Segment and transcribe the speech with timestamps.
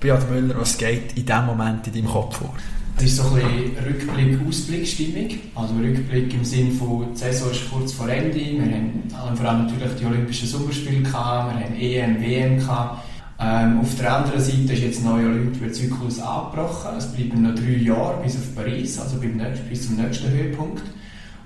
[0.00, 2.54] Beat Müller, was geht in diesem Moment in deinem Kopf vor?
[2.98, 5.30] Es ist so ein bisschen Rückblick-Ausblick-Stimmung.
[5.54, 8.36] Also Rückblick im Sinne von, die Saison ist kurz vor Ende.
[8.36, 13.04] Wir haben vor allem natürlich die Olympischen Sommerspiele gehabt, wir haben EM, WM gehabt.
[13.40, 16.96] Ähm, auf der anderen Seite ist jetzt ein neuer Olympiazyklus abgebrochen.
[16.96, 20.82] Es bleiben noch drei Jahre bis auf Paris, also bis zum nächsten Höhepunkt.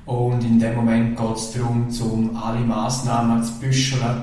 [0.06, 4.22] Und in dem Moment geht es darum, um alle Massnahmen zu büscheln,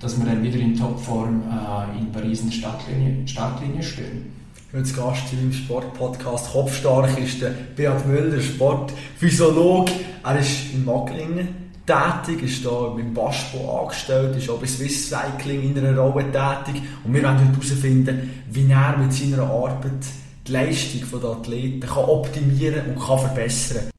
[0.00, 4.32] dass wir dann wieder in Topform äh, in Paris in Startlinie, Startlinie stehen.
[4.72, 9.92] Heute Gast im Sportpodcast Kopfstark ist der Beat Müller, Sportphysiologe.
[10.24, 11.48] Er ist in Macklingen
[11.84, 16.82] tätig, ist hier beim Baspo angestellt, ist auch bei Swiss Cycling in einer Rolle tätig.
[17.04, 20.06] Und wir wollen heute herausfinden, wie er mit seiner Arbeit
[20.46, 23.90] die Leistung der Athleten kann optimieren und kann verbessern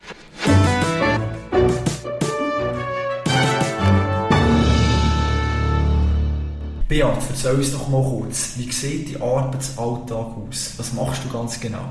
[6.92, 10.74] Beat, erzähl uns doch mal kurz, wie sieht dein Arbeitsalltag aus?
[10.76, 11.86] Was machst du ganz genau?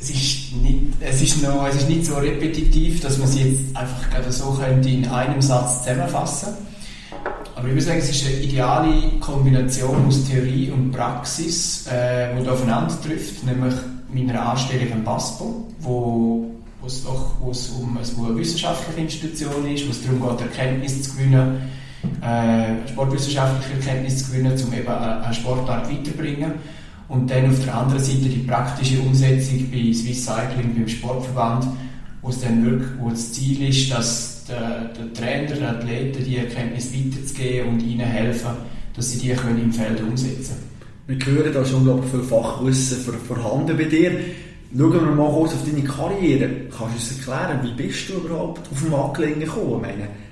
[0.00, 3.76] Es ist nicht, es ist noch, es ist nicht so repetitiv, dass man es jetzt
[3.76, 6.54] einfach gerade so könnte in einem Satz zusammenfassen
[7.60, 12.48] aber ich würde sagen, es ist eine ideale Kombination aus Theorie und Praxis, äh, die
[12.48, 13.74] aufeinander trifft, nämlich
[14.10, 19.86] meiner Anstellung am BASPO, wo, wo es doch wo es um eine wissenschaftliche Institution ist,
[19.86, 21.60] wo es darum geht, Erkenntnisse zu gewinnen,
[22.22, 26.52] äh, sportwissenschaftliche Erkenntnisse zu gewinnen, um eben eine Sportart weiterzubringen.
[27.08, 31.66] Und dann auf der anderen Seite die praktische Umsetzung bei Swiss Cycling, beim Sportverband,
[32.22, 36.36] wo es dann wirklich, wo das Ziel ist, dass der, der Trainer, der Athleten die
[36.36, 38.50] Erkenntnis weiterzugeben und ihnen helfen,
[38.94, 40.54] dass sie die können im Feld umsetzen
[41.06, 41.18] können.
[41.18, 44.12] Wir hören da schon unglaublich viel Fachwissen vorhanden bei dir.
[44.76, 46.48] Schauen wir mal kurz auf deine Karriere.
[46.70, 49.90] Kannst du uns erklären, wie bist du überhaupt auf den Macklingen gekommen?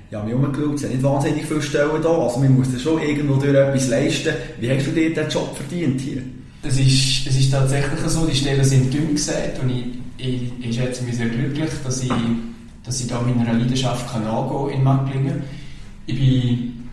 [0.09, 2.79] Ich ja, mich umgeschaut, es sind nicht wahnsinnig viele Stellen da, also man muss da
[2.79, 4.33] schon irgendwo durch etwas leisten.
[4.59, 6.23] Wie hast du dir diesen Job verdient hier?
[6.63, 9.85] Das ist, das ist tatsächlich so, die Stellen sind dünn gesät und ich,
[10.17, 12.11] ich, ich schätze mich sehr glücklich, dass ich,
[12.83, 15.43] dass ich da meiner Leidenschaft kann nachgehen in Macklingen.
[16.07, 16.89] Ich bin,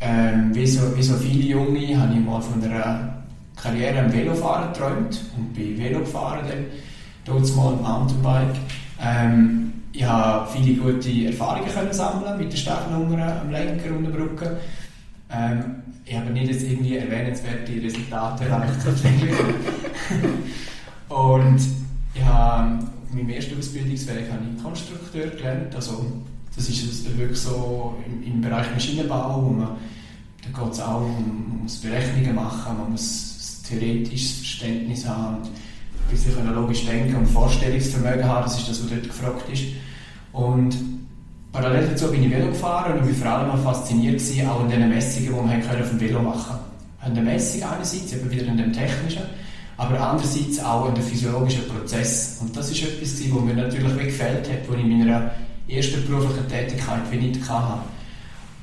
[0.00, 3.24] ähm, wie, so, wie so viele Junge, habe ich mal von einer
[3.56, 6.46] Karriere am Velofahren geträumt und bin Velo gefahren
[7.24, 8.56] dort mal Mountainbike.
[9.02, 14.10] Ähm, ich habe viele gute Erfahrungen können sammeln mit den Startnummern am Lenker und der
[14.10, 14.58] Brücke.
[15.30, 18.80] Ähm, ich habe nicht jetzt irgendwie erwähnenswerte Resultate erreicht.
[21.08, 21.60] und
[22.14, 25.74] ich habe auf meinem ersten Ausbildungsweg habe ich Konstrukteur gelernt.
[25.74, 26.06] Also,
[26.54, 29.68] das ist wirklich so im, im Bereich Maschinenbau, wo man,
[30.42, 35.36] da geht es auch um, ums Berechnungen machen, man muss ein theoretisches Verständnis haben.
[35.36, 35.50] Und
[36.10, 39.64] wie sie logisch denken und Vorstellungsvermögen haben, das ist das, was dort gefragt ist.
[40.32, 40.76] Und
[41.52, 44.62] parallel dazu bin ich Velo gefahren und ich war vor allem auch fasziniert gewesen, auch
[44.64, 46.64] in den Messungen, die man auf dem Velo machen konnte.
[47.02, 49.22] An der Messung einerseits, eben wieder in dem technischen,
[49.78, 52.38] aber andererseits auch in dem physiologischen Prozess.
[52.40, 55.30] Und das ist etwas, was mir natürlich gefällt hat, was ich in meiner
[55.66, 57.80] ersten beruflichen Tätigkeit wie nicht hatte.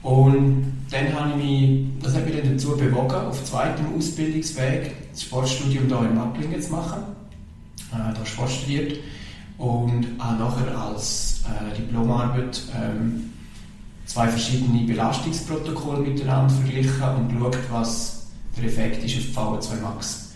[0.03, 5.23] Und dann habe ich mich, das hat mich dann dazu bewogen, auf zweitem Ausbildungsweg das
[5.23, 7.16] Sportstudium hier in Macklingen zu machen
[7.93, 8.99] äh, da Sport studiert
[9.57, 13.31] und habe nachher als äh, Diplomarbeit ähm,
[14.05, 20.27] zwei verschiedene Belastungsprotokolle miteinander verglichen und geschaut, was der Effekt ist auf VO2 Max.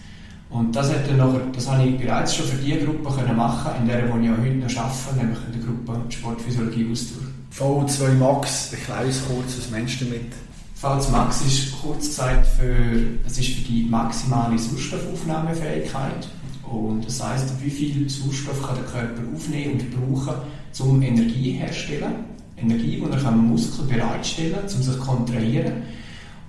[0.50, 3.88] Und das, hat nachher, das habe ich bereits schon für die Gruppe können machen in
[3.88, 7.28] der, wo ich auch heute noch arbeite, nämlich in der Gruppe Sportphysiologie Ausdauer.
[7.58, 10.34] VO2 Max, erkläre uns kurz, was meinst du damit?
[10.82, 12.76] VO2 Max ist kurz gesagt für,
[13.26, 16.28] es ist für die maximale Sauerstoffaufnahmefähigkeit
[16.72, 20.36] und das heißt, wie viel Sauerstoff kann der Körper aufnehmen und brauchen,
[20.80, 22.32] um Energie herzustellen.
[22.58, 25.74] Energie, die er am Muskel bereitstellen kann, um sich zu kontrahieren.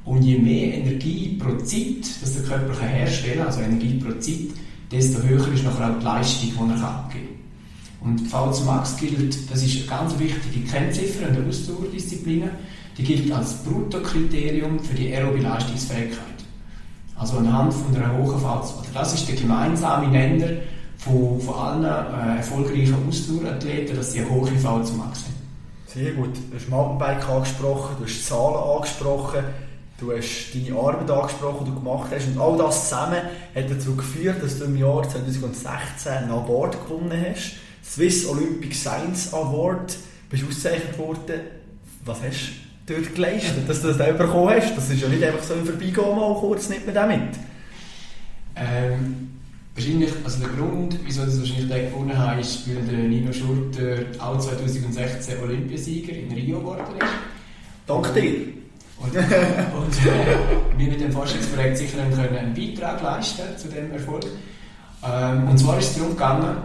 [0.04, 4.12] Und je mehr Energie pro Zeit, dass der Körper kann herstellen kann, also Energie pro
[4.18, 4.50] Zeit,
[4.90, 7.26] desto höher ist nachher auch die Leistung, die er abgeben
[8.00, 8.10] kann.
[8.10, 12.50] Und V2 Max gilt, das ist eine ganz wichtige Kennziffer in der Ausdauerdisziplin,
[12.98, 16.31] die gilt als Bruttokriterium für die aerobe Leistungsfähigkeit.
[17.16, 18.44] Also anhand von einer hohen.
[18.44, 20.48] Also das ist der gemeinsame Nenner
[20.98, 25.12] von, von allen äh, erfolgreichen Ausdauerathleten, dass sie eine hohe Fallzahl haben.
[25.86, 26.30] Sehr gut.
[26.50, 29.44] Du hast Mountainbike angesprochen, du hast Zahlen angesprochen,
[29.98, 32.28] du hast deine Arbeit angesprochen, die du gemacht hast.
[32.28, 33.20] Und all das zusammen
[33.54, 37.56] hat dazu geführt, dass du im Jahr 2016 einen Award gewonnen hast.
[37.84, 39.96] Swiss Olympic Science Award.
[40.30, 41.40] Bist ausgezeichnet worden.
[42.06, 44.76] Was hast du dort geleistet, dass du das dann bekommen hast.
[44.76, 47.36] Das ist ja nicht einfach so ein Vorbeigehen mal kurz nicht mehr damit.
[48.56, 49.30] Ähm,
[49.74, 54.04] wahrscheinlich, also der Grund, wieso ich wahrscheinlich den gewonnen habe, ist, weil der Nino Schurter
[54.18, 57.08] auch 2016 Olympiasieger in Rio geworden ist.
[57.86, 58.32] Dank dir.
[58.98, 64.26] Und, und äh, wir mit dem Forschungsprojekt sicher können einen Beitrag leisten zu diesem Erfolg.
[65.04, 66.56] Ähm, und zwar ist es darum gegangen,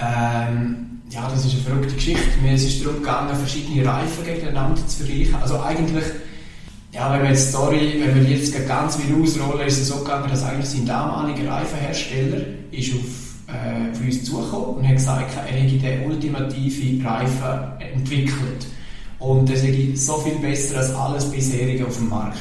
[0.00, 2.38] ähm, ja, das ist eine verrückte Geschichte.
[2.42, 5.34] Mir ist es darum gegangen, verschiedene Reifen gegeneinander zu vergleichen.
[5.36, 6.04] Also eigentlich,
[6.92, 10.28] ja, wenn wir jetzt Story, wenn wir jetzt ganz wieder ausrollen, ist es so gegangen,
[10.28, 15.56] dass eigentlich sein damaliger Reifenhersteller ist auf, äh, auf uns zugekommen und hat gesagt, er
[15.56, 18.66] hätte den ultimativen Reifen entwickelt.
[19.18, 22.38] Und der sei so viel besser als alles bisherige auf dem Markt.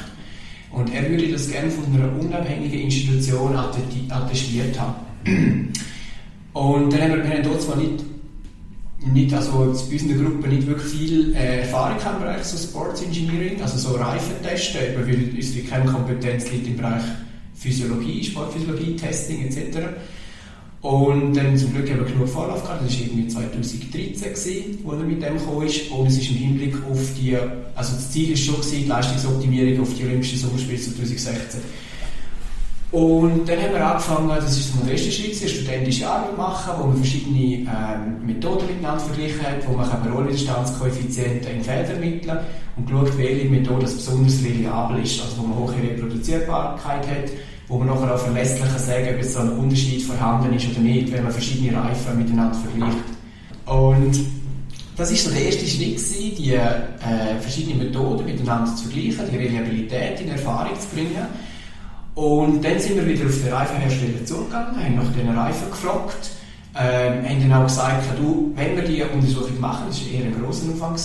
[0.72, 4.96] Und er würde das gerne von einer unabhängigen Institution attestiert haben.
[6.54, 8.04] Und dann haben wir, wir haben dort zwar nicht,
[9.14, 12.58] nicht also bei uns in der Gruppe nicht wirklich viel äh, Erfahrung im Bereich so
[12.58, 17.04] Sports Engineering, also so Reifentesten, weil unsere Kernkompetenz liegt im Bereich
[17.56, 19.80] Physiologie, Sportphysiologie, Testing etc.
[20.82, 24.92] Und dann zum Glück haben wir genug Vorlauf gehabt, das war irgendwie 2013, gewesen, wo
[24.92, 25.92] er mit dem gekommen ist.
[25.92, 27.36] Und es ist im Hinblick auf die,
[27.76, 31.62] also das Ziel ist schon gewesen, die Leistungsoptimierung auf die Olympischen Sommerspiele 2016.
[32.92, 36.96] Und dann haben wir angefangen, das ist der erste Schritt, studentische Arbeit machen, wo man
[36.96, 42.40] verschiedene ähm, Methoden miteinander verglichen hat, wo man Rollwiderstandskoeffizienten in Feld ermitteln
[42.78, 47.30] und geschaut, welche Methode besonders reliabel ist, also wo man hohe Reproduzierbarkeit hat
[47.68, 51.12] wo man nachher auch verlässlicher sagen, ob jetzt so ein Unterschied vorhanden ist oder nicht,
[51.12, 52.98] wenn man verschiedene Reifen miteinander vergleicht.
[53.66, 54.20] Und
[54.96, 56.00] das ist so der erste Schritt
[56.38, 61.28] die äh, verschiedenen Methoden miteinander zu vergleichen, die Reliabilität in Erfahrung zu bringen.
[62.18, 66.32] Und dann sind wir wieder auf den Reifenhersteller zugegangen, haben nach diesen Reifen gefragt,
[66.76, 70.42] ähm, haben dann auch gesagt, du, wenn wir diese Untersuchung machen, das war eher ein
[70.42, 70.96] grosser Umfang,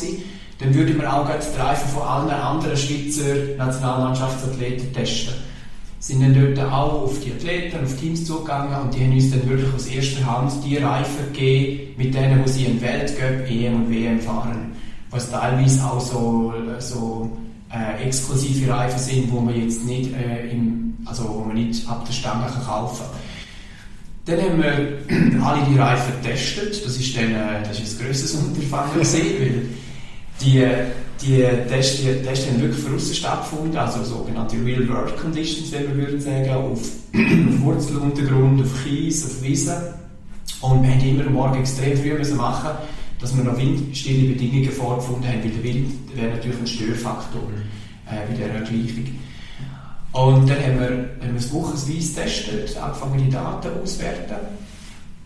[0.59, 5.35] dann würden wir auch die Reifen von allen anderen Schweizer Nationalmannschaftsathleten testen
[5.99, 9.49] sind dann dort auch auf die Athleten, auf Teams zugegangen und die haben uns dann
[9.49, 13.91] wirklich aus erster Hand die Reifen gegeben, mit denen, wo sie in Weltcup, EM und
[13.91, 14.73] WM fahren.
[15.11, 17.31] Was teilweise auch so, so
[17.71, 22.05] äh, exklusive Reifen sind, wo man jetzt nicht, äh, im, also wo man nicht ab
[22.07, 23.05] der Stange kann kaufen
[24.25, 26.85] Dann haben wir alle die Reifen getestet.
[26.85, 29.67] Das ist dann äh, das ist ein grösseres Unterfangen gewesen, weil
[30.41, 30.67] die
[31.21, 36.21] die Tests, die Tests haben wirklich von außen stattgefunden, also sogenannte Real-World-Conditions, wenn wir würden
[36.21, 36.81] sagen, auf,
[37.15, 39.77] auf Wurzeluntergrund, auf Kies, auf Wiesen.
[40.63, 42.71] Und wir haben immer morgen extrem früh müssen machen
[43.23, 47.43] dass wir noch windstille Bedingungen vorgefunden haben, weil der Wind wäre natürlich ein Störfaktor
[48.11, 49.07] äh, bei dieser Gleichung.
[50.13, 50.89] Und dann haben wir,
[51.23, 54.37] haben wir es wochenweise getestet, angefangen die Daten auszuwerten.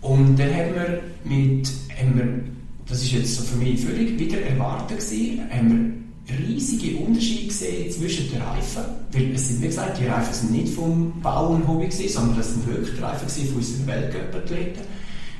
[0.00, 1.68] Und dann haben wir mit,
[1.98, 2.56] haben wir
[2.88, 5.96] das ist jetzt so für mich völlig wieder erwartet gewesen, haben
[6.26, 10.52] wir riesige Unterschiede gesehen zwischen den Reifen, weil es sind, wie gesagt, die Reifen sind
[10.52, 14.80] nicht vom Bauen Hobby gewesen, sondern das sind wirklich die Reifen von unseren Weltcup-Athleten.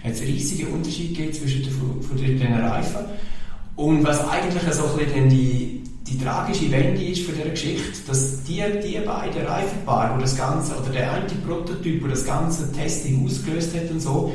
[0.05, 3.05] Es hat riesige Unterschiede zwischen den, den Reifen.
[3.75, 8.43] Und was eigentlich so ein bisschen die, die tragische Wende ist von dieser Geschichte, dass
[8.45, 13.25] die, die beiden Reifenpaare, wo das Ganze, oder der eine Prototyp, wo das ganze Testing
[13.25, 14.33] ausgelöst hat und so,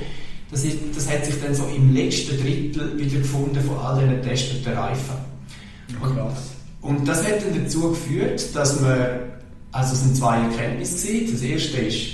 [0.50, 4.21] das, ist, das hat sich dann so im letzten Drittel wieder gefunden von all diesen
[4.21, 5.15] getesteten Reifen.
[6.01, 6.18] Und,
[6.81, 9.39] und das hat dann dazu geführt, dass wir,
[9.71, 11.33] also es sind zwei Erkenntnisse gewesen.
[11.33, 12.07] Das erste ist,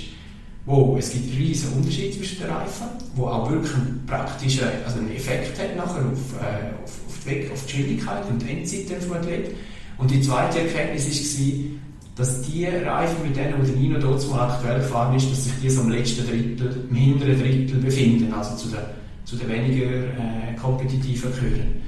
[0.66, 5.16] wo es gibt riesige Unterschiede zwischen den Reifen, wo auch wirklich einen praktischen, also einen
[5.16, 9.54] Effekt hat nachher auf, äh, auf, die, auf die Geschwindigkeit und die Endzeit des Athleten.
[9.98, 11.78] Und die zweite Erkenntnis war,
[12.16, 15.68] dass die Reifen, mit denen der Nino dort mal aktuell gefahren ist, dass sich die
[15.68, 18.80] im letzten Drittel, im hinteren Drittel befinden, also zu den,
[19.24, 21.82] zu den weniger äh, kompetitiven gehören.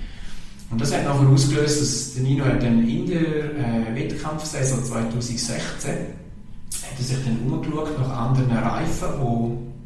[0.70, 5.90] Und das hat nachher ausgelöst, dass der Nino hat dann in der äh, Wettkampfsaison 2016
[5.90, 9.08] hat er sich dann umgeschaut nach anderen Reifen,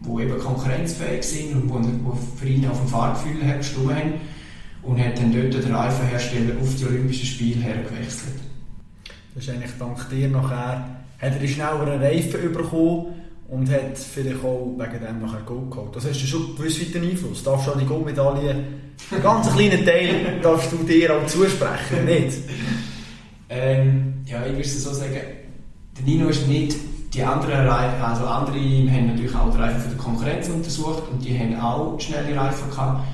[0.01, 4.13] wo eben konkurrenzfähig sind und wo für ihn auf dem Fahrgefühl her gestimmt haben
[4.85, 8.35] und hat dann dort den Reifenhersteller auf die Olympischen Spiele hergewechselt.
[9.35, 10.87] Das ist eigentlich dank dir nachher,
[11.19, 13.07] hat er schneller einen Reifen bekommen
[13.49, 15.97] und hat vielleicht auch wegen dem nachher Gold geholt.
[15.97, 17.43] Das hast du schon gewiss weiten Einfluss.
[17.43, 22.39] Du darfst schon die Goldmedaille, einen ganz kleinen Teil, darfst du dir auch zusprechen, nicht?
[23.49, 25.13] Ähm, ja, ich würde so sagen,
[25.97, 26.77] der Nino ist nicht
[27.13, 31.25] die anderen Reifen, also andere haben natürlich auch die Reifen für die Konkurrenz untersucht und
[31.25, 33.05] die haben auch schnelle Reifen gehabt.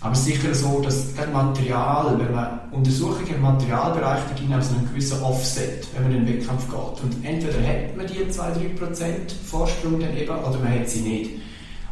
[0.00, 4.62] Aber es ist sicher so, dass das Material, wenn man Untersuchungen im Materialbereich, da gibt
[4.62, 7.02] es einen gewissen Offset, wenn man in den Wettkampf geht.
[7.02, 9.10] Und entweder hat man die 2-3%
[9.44, 11.30] Vorsprung dann eben, oder man hat sie nicht.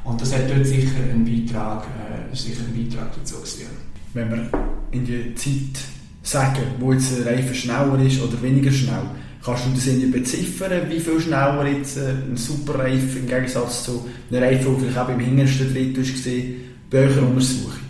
[0.04, 3.66] Und das hat dort sicher einen Beitrag, äh, sicher einen Beitrag dazu gewesen.
[4.14, 4.50] Wenn wir
[4.92, 5.82] in die Zeit
[6.22, 9.02] sagen, wo jetzt ein Reifen schneller ist oder weniger schnell,
[9.44, 14.42] kannst du das irgendwie beziffern, wie viel schneller jetzt ein Superreifen im Gegensatz zu einem
[14.44, 16.42] Reifen, der vielleicht auch im hintersten Drittel war,
[16.88, 17.85] bei eurer Untersuchung?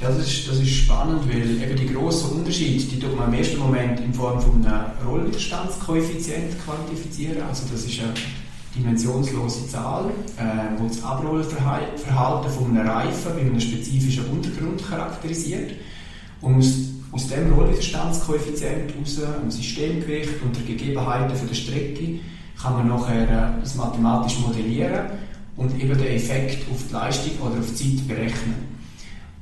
[0.00, 3.38] Ja, das ist, das ist spannend, weil eben die grossen Unterschiede, die tut man im
[3.38, 7.42] ersten Moment in Form von einem Rollwiderstandskoeffizient quantifizieren.
[7.48, 8.12] Also das ist eine
[8.76, 15.72] dimensionslose Zahl, äh, die das Abrollenverhalten von einem Reifen bei einem spezifischen Untergrund charakterisiert.
[16.40, 16.72] Und aus,
[17.12, 22.18] aus dem Rollwiderstandskoeffizient heraus, dem Systemgewicht und der Gegebenheiten der Strecke
[22.60, 25.06] kann man nachher äh, das mathematisch modellieren
[25.56, 28.73] und eben den Effekt auf die Leistung oder auf die Zeit berechnen.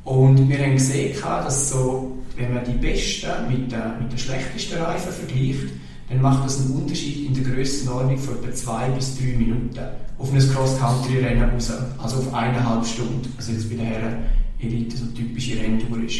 [0.04, 4.78] Und wir haben gesehen, dass so, wenn man die besten mit den, mit den schlechtesten
[4.78, 5.72] Reifen vergleicht,
[6.08, 9.78] dann macht das einen Unterschied in der Grössenordnung von etwa zwei bis drei Minuten
[10.18, 14.16] auf ein Cross-Country-Rennen raus, also auf eineinhalb Stunden, also jetzt bei der Herren
[14.60, 16.18] Elite so typische Renntour ist.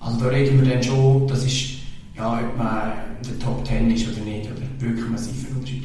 [0.00, 1.78] Also da reden wir dann schon, das ist,
[2.16, 5.84] ja, ob man in der Top 10 ist oder nicht, oder wirklich massiver Unterschied.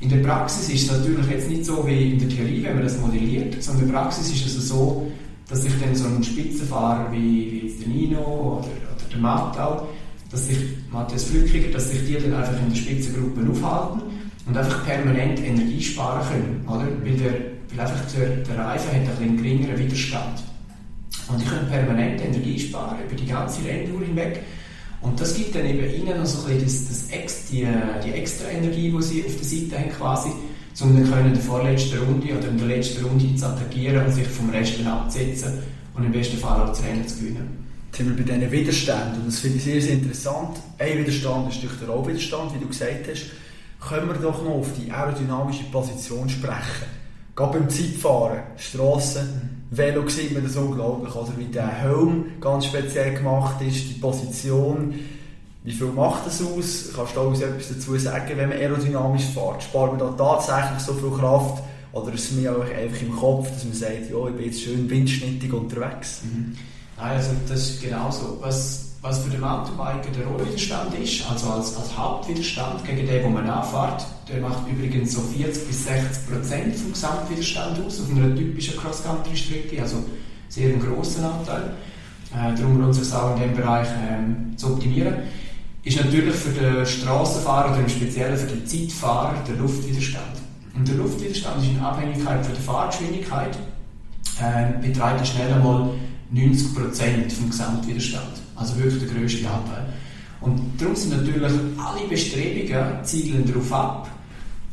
[0.00, 2.82] In der Praxis ist es natürlich jetzt nicht so wie in der Theorie, wenn man
[2.82, 5.10] das modelliert, sondern in der Praxis ist es so,
[5.52, 9.88] dass sich dann so ein Spitzenfahrer wie, wie jetzt der Nino oder, oder der Mattau,
[10.30, 10.56] dass sich
[10.90, 14.00] Matthias Flückiger, dass sich die dann einfach in der Spitzengruppe aufhalten
[14.46, 16.86] und einfach permanent Energie sparen können, oder?
[17.04, 17.32] Weil, der,
[17.68, 20.42] weil einfach der, der Reifen hat einen geringeren Widerstand.
[21.28, 24.40] Und die können permanent Energie sparen über die ganze Renntour hinweg.
[25.02, 27.68] Und das gibt dann eben ihnen noch so ein bisschen das, das Ex, die,
[28.02, 30.30] die extra Energie, die sie auf der Seite haben quasi,
[30.80, 34.26] dann können in der vorletzten Runde oder in der letzten Runde zu attackieren und sich
[34.26, 35.58] vom Rest dann abzusetzen
[35.94, 37.66] und im besten Fall auch das Rennen zu gewinnen.
[37.88, 40.58] Jetzt sind wir bei diesen Widerständen und das finde ich sehr, sehr interessant.
[40.78, 43.26] Ein Widerstand ist durch den Rollwiderstand, wie du gesagt hast.
[43.86, 46.86] Können wir doch noch auf die aerodynamische Position sprechen.
[47.34, 53.14] Gerade beim Zeitfahren, Strassen, Velo sieht man das unglaublich, oder wie der Helm ganz speziell
[53.14, 54.94] gemacht ist, die Position,
[55.64, 56.90] wie viel macht das aus?
[56.94, 59.62] Kannst du auch etwas dazu sagen, wenn man aerodynamisch fährt?
[59.62, 61.62] Spart man da tatsächlich so viel Kraft?
[61.92, 64.90] Oder ist es mir einfach im Kopf, dass man sagt, ja, ich bin jetzt schön
[64.90, 66.22] windschnittig unterwegs?
[66.24, 66.56] Mhm.
[66.96, 68.38] Nein, also das ist genauso.
[68.40, 73.28] Was, was für den Mountainbiker der Rollwiderstand ist, also als, als Hauptwiderstand gegen den, wo
[73.28, 78.34] man anfährt, der macht übrigens so 40 bis 60 Prozent vom Gesamtwiderstand aus auf einer
[78.34, 79.98] typischen Cross-Country-Strecke, also
[80.48, 81.74] sehr einen grossen Anteil.
[82.34, 85.14] Äh, darum lohnt es sich auch in diesem Bereich ähm, zu optimieren
[85.84, 90.38] ist natürlich für den Straßenfahrer oder im Speziellen für den Zeitfahrer der Luftwiderstand.
[90.74, 93.58] Und der Luftwiderstand ist in Abhängigkeit von der Fahrgeschwindigkeit
[94.40, 95.90] äh, beträgt schnell einmal
[96.34, 98.40] 90% vom Gesamtwiderstand.
[98.56, 99.92] Also wirklich der grösste Anteil.
[100.40, 104.08] Und darum sind natürlich alle Bestrebungen zielen darauf ab,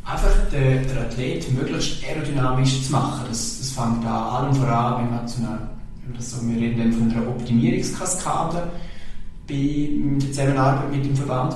[0.06, 3.25] einfach den, den Athlet möglichst aerodynamisch zu machen.
[3.28, 5.70] Das, das fängt da allem voran, wenn man zu einer,
[6.18, 8.72] so, wir reden dann von einer Optimierungskaskade,
[9.50, 9.89] bei
[10.20, 11.56] der Zusammenarbeit mit dem Verband.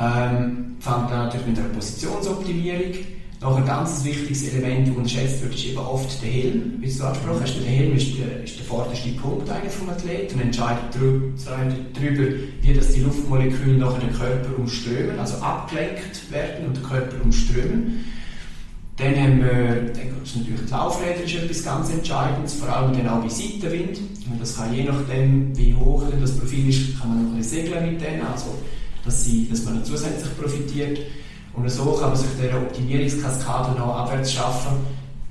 [0.00, 2.94] Ähm, fängt natürlich mit einer Positionsoptimierung.
[3.40, 6.74] Noch ein ganz wichtiges Element, das unterschätzt wird, ist eben oft der Helm.
[6.78, 10.34] Wie du angesprochen hast, der Helm ist der, ist der vorderste Punkt eigentlich vom Athleten
[10.34, 16.76] und entscheidet darüber, wie das die Luftmoleküle nachher den Körper umströmen, also abgelenkt werden und
[16.78, 18.04] den Körper umströmen.
[18.98, 23.08] Dann haben wir, dann ist natürlich die Laufräder ist etwas ganz Entscheidendes, vor allem dann
[23.08, 24.00] auch bei Seitenwind.
[24.40, 27.92] Das kann je nachdem, wie hoch das Profil ist, kann man noch ein bisschen segeln
[27.92, 28.56] mit denen, also
[29.04, 30.98] dass, sie, dass man zusätzlich profitiert.
[31.54, 34.78] Und so kann man sich dieser Optimierungskaskade noch abwärts schaffen,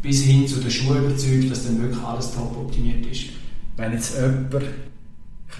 [0.02, 3.26] bis hin zu den Schuhen überzeugt, dass dann wirklich alles top optimiert ist.
[3.76, 4.64] Wenn jetzt jemand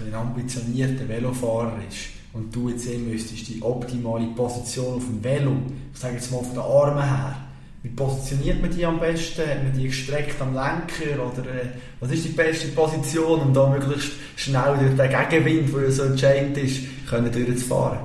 [0.00, 5.52] ein ambitionierter Velofahrer ist und du jetzt sehen müsstest, die optimale Position auf dem Velo,
[5.92, 7.47] ich sage jetzt mal von den Armen her,
[7.82, 9.42] wie positioniert man die am besten?
[9.42, 11.24] Hat man die gestreckt am Lenker?
[11.24, 11.66] Oder äh,
[12.00, 16.58] was ist die beste Position, um da möglichst schnell durch den Gegenwind, der so entscheidend
[16.58, 17.98] ist, können durchzufahren?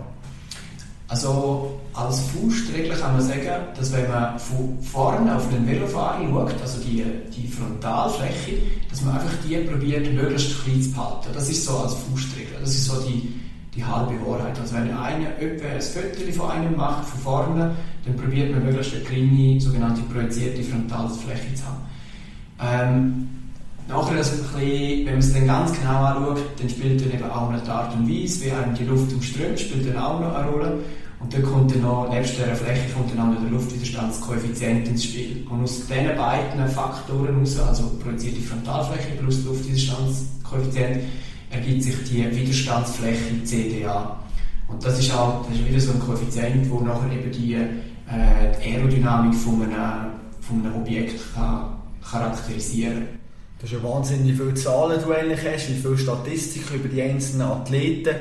[1.08, 6.62] Also als Faustregel kann man sagen, dass wenn man von vorne auf den Velofahrer schaut,
[6.62, 8.58] also die, die Frontalfläche,
[8.90, 11.30] dass man einfach die probiert, möglichst klein zu behalten.
[11.34, 12.58] Das ist so als Faustregel.
[12.60, 13.34] Das ist so die,
[13.76, 14.60] die halbe Wahrheit.
[14.60, 17.76] Also wenn einer etwa ein Foto von einem macht, von vorne,
[18.06, 21.82] dann probiert man möglichst eine kleine, sogenannte projizierte Frontalfläche zu haben.
[22.62, 23.28] Ähm,
[23.88, 27.32] nachher, also ein bisschen, wenn man es dann ganz genau anschaut, dann spielt dann eben
[27.32, 30.36] auch noch die Art und Weise, wie einem die Luft umströmt, spielt dann auch noch
[30.36, 30.80] eine Rolle.
[31.20, 35.06] Und dann kommt dann noch, nebst dieser Fläche kommt dann auch noch der Luftwiderstandskoeffizient ins
[35.06, 35.48] Spiel.
[35.50, 41.00] Und aus diesen beiden Faktoren heraus, also projizierte Frontalfläche plus Luftwiderstandskoeffizient,
[41.54, 44.18] ergibt sich die Widerstandsfläche CDA.
[44.68, 47.68] Und das ist auch das ist wieder so ein Koeffizient, wo nachher eben die, äh,
[48.60, 53.20] die Aerodynamik von einem, von einem Objekt kann charakterisieren kann.
[53.60, 57.02] Das ist ja Wahnsinn, wie viele Zahlen du eigentlich hast, wie viele Statistiken über die
[57.02, 58.16] einzelnen Athleten.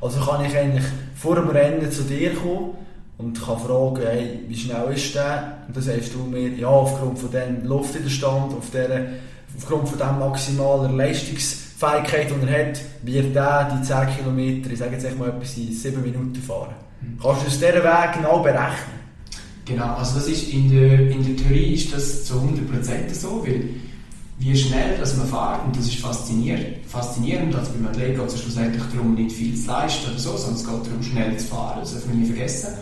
[0.00, 2.70] Also kann ich eigentlich vor dem Rennen zu dir kommen
[3.16, 5.58] und kann fragen, hey, wie schnell ist der?
[5.66, 9.06] Und dann sagst du mir, ja, aufgrund von dem Luftwiderstand, auf der,
[9.56, 14.78] aufgrund von dem maximalen Leistungs Fähigkeit, die er hat, wird er die 10 Kilometer, ich
[14.80, 16.74] sage jetzt mal etwas, in 7 Minuten fahren.
[17.22, 18.98] Kannst du aus dieser Weg genau berechnen?
[19.64, 23.68] Genau, also das ist in der, in der Theorie ist das zu 100% so, weil
[24.40, 28.40] wie schnell dass man fährt, und das ist faszinierend, faszinierend also beim Athlet geht es
[28.40, 31.78] schlussendlich darum, nicht viel zu leisten oder so, sondern es geht darum, schnell zu fahren,
[31.80, 32.74] das darf man nie vergessen,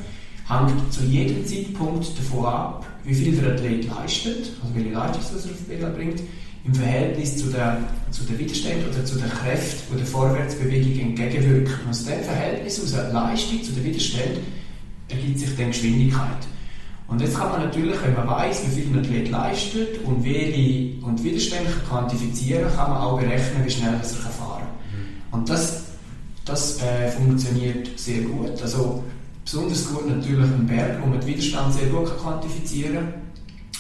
[0.49, 5.37] hängt zu jedem Zeitpunkt davon ab, wie viel der Athlet leistet, also welche Leistung er
[5.37, 6.21] auf die Pedal bringt,
[6.67, 7.79] im Verhältnis zu der,
[8.11, 11.75] zu der Widerstand oder zu der Kräfte, die der Vorwärtsbewegung entgegenwirken.
[11.85, 14.41] Und aus dem Verhältnis, aus der Leistung zu der Widerstand,
[15.09, 16.47] ergibt sich dann Geschwindigkeit.
[17.09, 21.05] Und jetzt kann man natürlich, wenn man weiß, wie viel ein Athlet leistet und welche
[21.05, 24.67] und Widerstände quantifizieren kann man auch berechnen, wie schnell er fahren kann.
[24.91, 25.39] Mhm.
[25.39, 25.85] Und das,
[26.45, 28.61] das äh, funktioniert sehr gut.
[28.61, 29.05] Also
[29.45, 33.07] besonders gut natürlich ein Berg, wo man den Widerstand sehr gut kann quantifizieren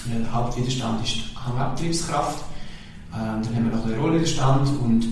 [0.04, 0.22] kann.
[0.22, 2.44] Der Hauptwiderstand ist Hangabtriebskraft.
[3.16, 5.06] Ähm, dann haben wir noch den Rollwiderstand und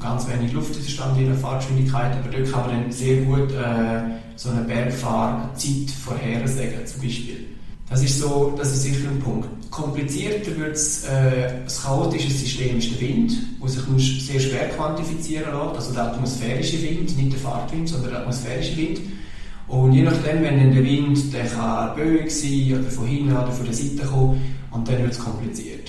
[0.00, 4.00] ganz wenig Luftwiderstand in der Fahrgeschwindigkeit, aber dort kann man dann sehr gut äh,
[4.36, 7.46] so eine Bergfahrzeit vorhersagen, zum Beispiel.
[7.90, 9.48] Das ist, so, das ist sicher ein Punkt.
[9.70, 14.68] Komplizierter wird es, äh, das chaotische System ist der Wind, wo sich nur sehr schwer
[14.70, 19.00] quantifizieren lässt, also der atmosphärische Wind, nicht der Fahrtwind, sondern der atmosphärische Wind.
[19.68, 23.66] Und je nachdem, wenn der Wind, der kann böig sein oder von hinten oder von
[23.66, 25.79] der Seite kommen, und dann wird es kompliziert.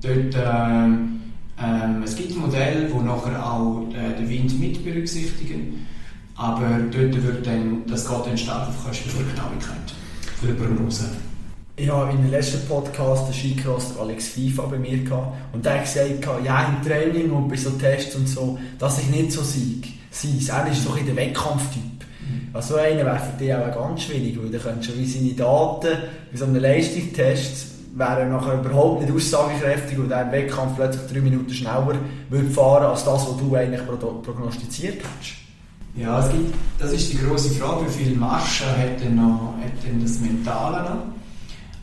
[0.00, 5.86] Dort, äh, es gibt Modelle, die nachher auch äh, den Wind mit berücksichtigen,
[6.36, 9.92] aber dort wird dann, das geht dann stark auf Kosten für Genauigkeit,
[10.40, 11.06] für die Prognose.
[11.74, 15.74] Ich habe in dem letzten Podcast den Skicross Alex FIFA bei mir gehabt und der
[15.74, 19.42] hat gesagt, ja, im Training und bei so Tests und so, dass ich nicht so
[19.42, 19.86] sieg.
[20.48, 21.82] Er ist so ein der Wettkampftyp.
[21.82, 22.48] Mhm.
[22.52, 25.98] Also einer wäre für dich auch ganz schwierig, weil du könntest schon wie seine Daten
[26.32, 31.52] bei so einem Leistungstest wäre nachher überhaupt nicht aussagekräftig und im Wettkampf plötzlich drei Minuten
[31.52, 31.94] schneller
[32.28, 35.32] würde fahren als das, was du eigentlich prognostiziert hast.
[35.96, 39.84] Ja, es gibt, das ist die große Frage, wie viel Marschen hat denn, noch, hat
[39.84, 41.18] denn das Mentale noch?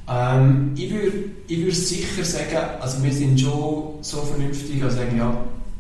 [0.07, 1.11] Ähm, ich würde
[1.47, 5.35] ich würd sicher sagen, also wir sind schon so vernünftig, also sagen, ja,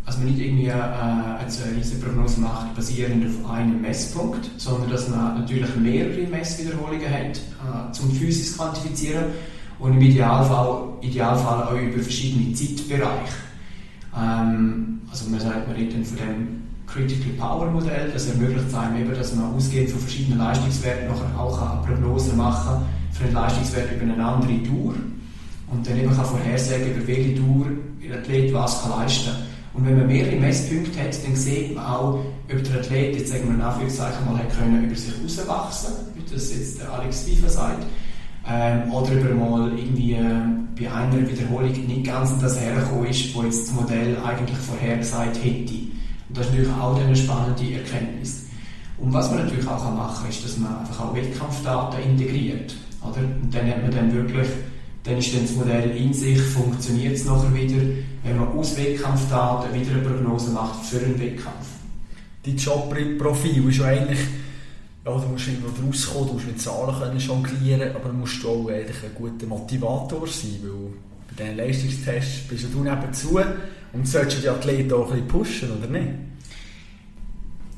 [0.05, 5.07] also man nicht irgendwie äh, eine riesige Prognose macht, basierend auf einem Messpunkt, sondern dass
[5.09, 9.25] man natürlich mehrere Messwiederholungen hat, äh, zum Physis quantifizieren
[9.79, 13.33] und im Idealfall, Idealfall auch über verschiedene Zeitbereiche.
[14.17, 19.13] Ähm, also man sagt, man redet von dem Critical Power Modell, das ermöglicht einem eben,
[19.13, 23.91] dass man ausgehend von verschiedenen Leistungswerten nachher auch eine Prognose machen kann für einen Leistungswert
[23.91, 24.95] über eine andere Dauer
[25.71, 27.65] und dann eben kann vorhersagen, über welche Dauer
[28.03, 29.41] der Athlet was kann leisten kann.
[29.73, 33.47] Und wenn man mehrere Messpunkte hat, dann sieht man auch, ob der Athlet jetzt sagen
[33.47, 37.49] wir in Anführungszeichen mal hat können über sich herauswachsen, wie das jetzt der Alex FIFA
[37.49, 37.85] sagt,
[38.47, 40.23] ähm, oder über mal irgendwie äh,
[40.79, 45.43] bei einer Wiederholung nicht ganz an das hergekommen ist, wo jetzt das Modell eigentlich vorhergesagt
[45.43, 45.73] hätte.
[46.29, 48.45] Und das ist natürlich auch eine spannende Erkenntnis.
[48.97, 52.75] Und was man natürlich auch machen kann, ist, dass man einfach auch Wettkampfdaten integriert.
[53.01, 53.19] Oder?
[53.19, 54.47] Und dann hat man dann wirklich,
[55.03, 57.81] dann ist dann das Modell in sich, funktioniert es nachher wieder,
[58.23, 61.67] wenn man aus Wettkampfdaten wieder eine Prognose macht für einen Wettkampf.
[62.45, 64.19] Dein Jobprofil ist ja eigentlich
[65.05, 68.67] ja, du musst irgendwo rauskommen, du musst mit Zahlen können jonglieren, aber du musst auch
[68.69, 70.93] eigentlich ein guter Motivator sein, weil
[71.29, 73.39] bei diesen Leistungstests bist du nebenzu
[73.93, 76.07] und solltest die Athleten auch ein bisschen pushen, oder nicht?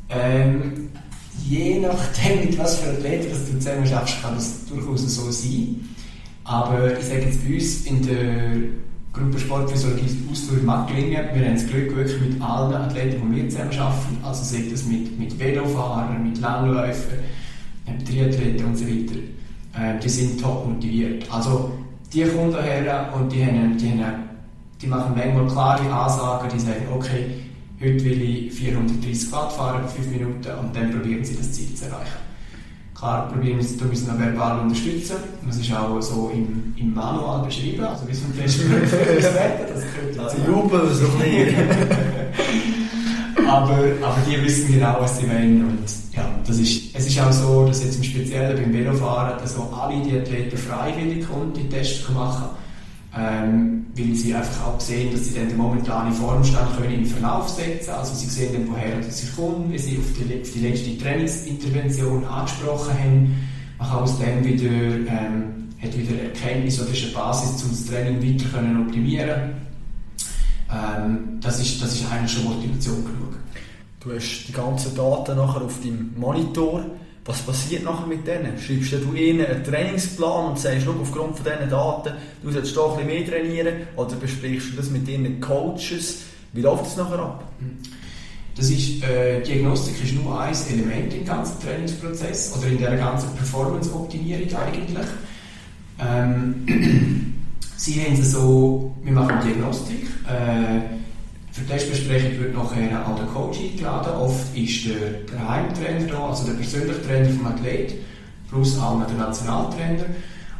[0.10, 0.90] Ähm,
[1.46, 5.82] je nachdem, mit was für Athleten du zusammen schaffst, kann das durchaus so sein.
[6.46, 8.87] Aber ich sage jetzt bei uns in der
[9.18, 11.30] Gruppe Sportphysiologie Ausdauer Mattlinie.
[11.34, 14.86] Wir haben das Glück wirklich mit allen Athleten, die wir zusammen arbeiten, also sei das
[14.86, 17.20] mit, mit Velofahrern, mit Langläufern,
[18.06, 19.16] Triathleten und so weiter,
[19.74, 21.26] äh, die sind top motiviert.
[21.32, 21.72] Also
[22.14, 24.24] die kommen daher und die, haben, die, haben,
[24.80, 27.26] die machen manchmal klare Ansagen, die sagen, okay,
[27.82, 31.86] heute will ich 430 Watt fahren, 5 Minuten und dann probieren sie das Ziel zu
[31.86, 32.27] erreichen.
[32.98, 35.18] Klar, probieren wir es noch verbal unterstützen.
[35.46, 39.68] Das ist auch so im, im Manual beschrieben, also wie so ein Test Wetter.
[39.72, 41.06] Das könnte also jubeln so
[43.48, 45.62] aber, aber die wissen genau, was sie wollen.
[45.62, 45.80] Und
[46.16, 49.84] ja, das ist, es ist auch so, dass jetzt im Speziellen beim Velofahren, dass auch
[49.84, 52.50] alle die Athleten freiwillig kommen, die Tests machen
[53.16, 57.50] ähm, weil sie einfach auch sehen, dass sie dann den momentanen Formstand können den Verlauf
[57.50, 60.98] setzen Also sie sehen dann, woher sie kommen, wie sie auf die, auf die letzte
[60.98, 63.48] Trainingsintervention angesprochen haben.
[63.80, 67.86] Man kann aus dem wieder, ähm, hat wieder Erkenntnis oder ist eine Basis, um das
[67.86, 69.68] Training weiter können optimieren
[70.72, 73.38] ähm, das, ist, das ist eigentlich schon Motivation genug.
[74.00, 76.86] Du hast die ganzen Daten nachher auf deinem Monitor
[77.28, 78.58] was passiert nachher mit denen?
[78.58, 83.06] Schreibst du ihnen einen Trainingsplan und sagst, aufgrund von diesen Daten, du sollst doch ein
[83.06, 83.74] bisschen mehr trainieren?
[83.98, 86.22] Oder besprichst du das mit ihren Coaches?
[86.54, 87.44] Wie läuft das nachher ab?
[88.56, 93.30] Das ist, äh, Diagnostik ist nur ein Element im ganzen Trainingsprozess oder in der ganzen
[93.36, 95.08] Performance-Optimierung eigentlich.
[96.00, 97.34] Ähm,
[97.76, 100.08] Sie haben es so, wir machen Diagnostik.
[100.28, 100.98] Äh,
[101.58, 104.14] für die Testbesprechung wird nachher auch der Coach eingeladen.
[104.14, 107.96] Oft ist der, Heimtrainer da, also der persönliche Trainer vom Athlet,
[108.48, 110.06] plus auch der Nationaltrainer.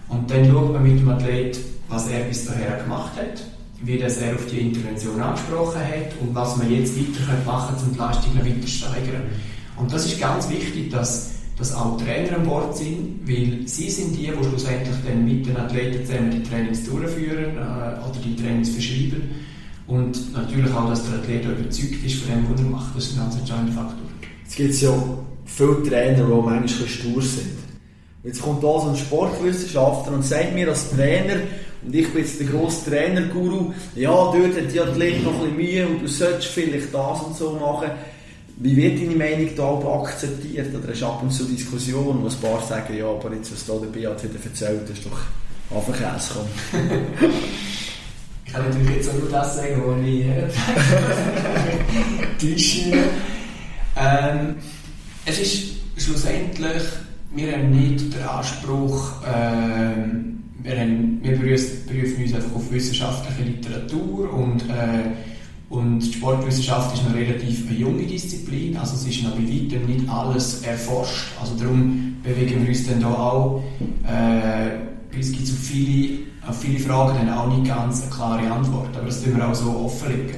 [0.10, 3.44] Und dann schaut man mit dem Athlet, was er bis dahin gemacht hat,
[3.84, 7.86] wie das er auf die Intervention angesprochen hat und was man jetzt weiter machen könnte,
[7.86, 9.24] um die Leistung noch weiter zu steigern.
[9.76, 14.16] Und das ist ganz wichtig, dass dass auch Trainer an Bord sind, weil sie sind
[14.16, 18.70] die, die schlussendlich dann mit den Athleten zusammen die Trainings durchführen äh, oder die Trainings
[18.70, 19.24] verschreiben
[19.88, 22.96] und natürlich auch, dass der Athlet überzeugt ist von dem, was er macht.
[22.96, 24.08] Das ist ein ganz entscheidender Faktor.
[24.48, 24.94] Es gibt ja
[25.46, 27.58] viele Trainer, die manchmal stur sind.
[28.24, 31.36] Jetzt kommt da so ein Sportwissenschaftler und sagt mir als Trainer,
[31.86, 35.56] und ich bin jetzt der grosse Trainer-Guru, ja, dort hat die Athlet noch ein bisschen
[35.56, 37.92] Mühe und du solltest vielleicht das und so machen.
[38.58, 40.76] Wie wird deine Meinung da akzeptiert?
[40.76, 43.66] Oder hast du ab und zu Diskussionen, wo ein paar sagen, ja, aber jetzt, was
[43.66, 46.40] da der Beat wieder erzählt, ist doch einfach Käse
[48.58, 50.26] kann natürlich jetzt auch nur das sagen, was ich
[52.40, 52.98] täusche.
[53.96, 54.56] ähm,
[55.26, 56.84] Es ist schlussendlich,
[57.36, 64.34] wir haben nicht den Anspruch, ähm, wir, haben, wir berufen uns einfach auf wissenschaftliche Literatur
[64.34, 65.12] und äh,
[65.70, 69.86] und die Sportwissenschaft ist noch relativ eine junge Disziplin, also es ist noch bei weitem
[69.86, 71.34] nicht alles erforscht.
[71.42, 73.62] Also darum bewegen wir uns dann da auch,
[74.08, 78.96] äh, es gibt so viele, auf viele Fragen dann auch nicht ganz eine klare Antwort,
[78.96, 80.36] aber das tun wir auch so offenlegen.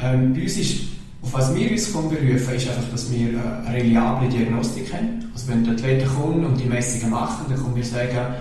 [0.00, 0.80] Ähm, bei uns ist,
[1.22, 5.30] auf was wir uns berufen, ist einfach, dass wir eine reliable Diagnostik haben.
[5.32, 8.34] Also wenn die Athleten kommen und die Messungen machen, dann können wir sagen,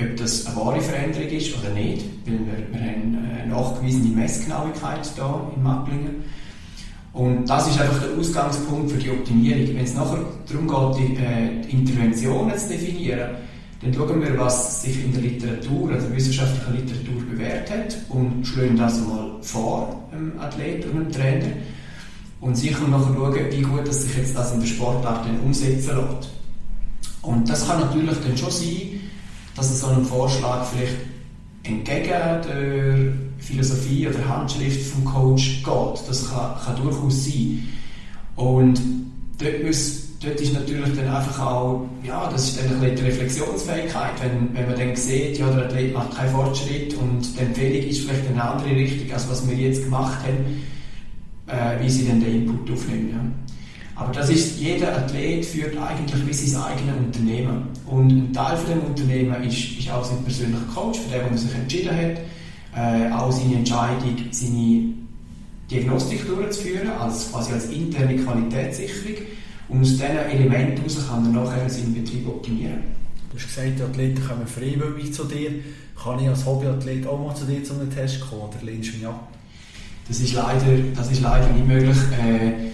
[0.00, 5.10] ob das eine wahre Veränderung ist oder nicht, weil wir, wir haben eine nachgewiesene Messgenauigkeit
[5.14, 6.24] hier in Macklingen.
[7.12, 9.74] Und das ist einfach der Ausgangspunkt für die Optimierung.
[9.74, 13.30] Wenn es nachher darum geht, die, äh, die Interventionen zu definieren,
[13.80, 18.76] dann schauen wir, was sich in der Literatur, also wissenschaftlicher Literatur bewährt hat und schlagen
[18.76, 21.52] das mal vor, dem Athlet und dem Trainer.
[22.40, 25.96] Und sicher nachher schauen, wie gut dass sich jetzt das in der Sportart dann umsetzen
[25.96, 26.30] lässt.
[27.22, 29.00] Und das kann natürlich dann schon sein,
[29.54, 30.96] dass es so einem Vorschlag vielleicht
[31.64, 36.08] entgegen der Philosophie oder Handschrift vom Coach geht.
[36.08, 37.68] Das kann, kann durchaus sein.
[38.36, 38.80] Und
[39.38, 43.02] dort, muss, dort ist natürlich dann einfach auch, ja, das ist dann ein bisschen die
[43.02, 47.88] Reflexionsfähigkeit, wenn, wenn man dann sieht, ja, der Athlet macht keinen Fortschritt und die Empfehlung
[47.88, 50.62] ist vielleicht eine andere Richtung, als was wir jetzt gemacht haben,
[51.46, 53.10] äh, wie sie dann den Input aufnehmen.
[53.12, 53.48] Ja.
[54.00, 57.68] Aber das ist, jeder Athlet führt eigentlich wie sein eigenes Unternehmen.
[57.86, 61.38] Und ein Teil von dem Unternehmen ist, ist auch sein persönlicher Coach, für den, der
[61.38, 62.20] sich entschieden hat,
[62.76, 64.84] äh, auch seine Entscheidung, seine
[65.68, 69.16] Diagnostik durchzuführen, als, quasi als interne Qualitätssicherung.
[69.68, 72.78] Und aus diesen Elementen heraus kann er nachher seinen Betrieb optimieren.
[73.30, 75.50] Du hast gesagt, die Athleten kommen freiwillig zu dir.
[76.02, 78.96] Kann ich als Hobbyathlet auch mal zu dir zu einem Test kommen oder lehnst du
[78.96, 79.28] mich ab?
[80.06, 81.96] Das ist leider, das ist leider nicht möglich.
[82.18, 82.68] Äh,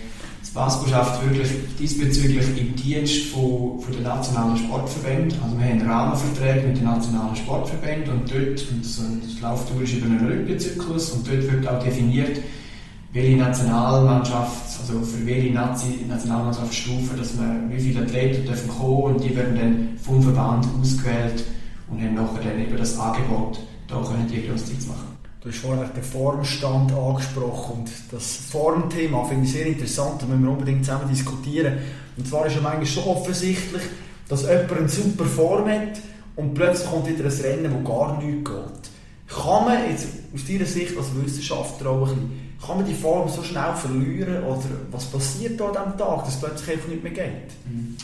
[0.54, 1.48] Basco schafft wirklich
[1.80, 5.36] diesbezüglich im Dienst von, von den nationalen Sportverbänden.
[5.42, 9.94] Also wir haben Rahmenverträge mit den nationalen Sportverbänden und dort, und so, das läuft durch
[9.98, 12.38] über einen Olympiazyklus und dort wird auch definiert,
[13.14, 19.24] welche Nationalmannschaft, also für welche Nazi Nationalmannschaftsstufe, dass man, wie viele Athleten dürfen kommen und
[19.24, 21.44] die werden dann vom Verband ausgewählt
[21.88, 25.14] und haben nachher dann eben das Angebot, da können Diagnostik zu machen.
[25.40, 30.42] Du hast vorhin den Formstand angesprochen und das Formthema finde ich sehr interessant und müssen
[30.42, 31.74] wir unbedingt zusammen diskutieren.
[32.16, 33.82] Und zwar ist ja manchmal schon offensichtlich,
[34.28, 36.00] dass jemand eine super Form hat
[36.34, 39.36] und plötzlich kommt wieder ein Rennen, wo gar nichts geht.
[39.36, 43.28] Kann man jetzt aus deiner Sicht als Wissenschaftler auch ein bisschen, kann man die Form
[43.28, 47.12] so schnell verlieren oder was passiert da diesem Tag, dass es plötzlich einfach nicht mehr
[47.12, 47.52] geht?
[47.68, 47.96] Mhm.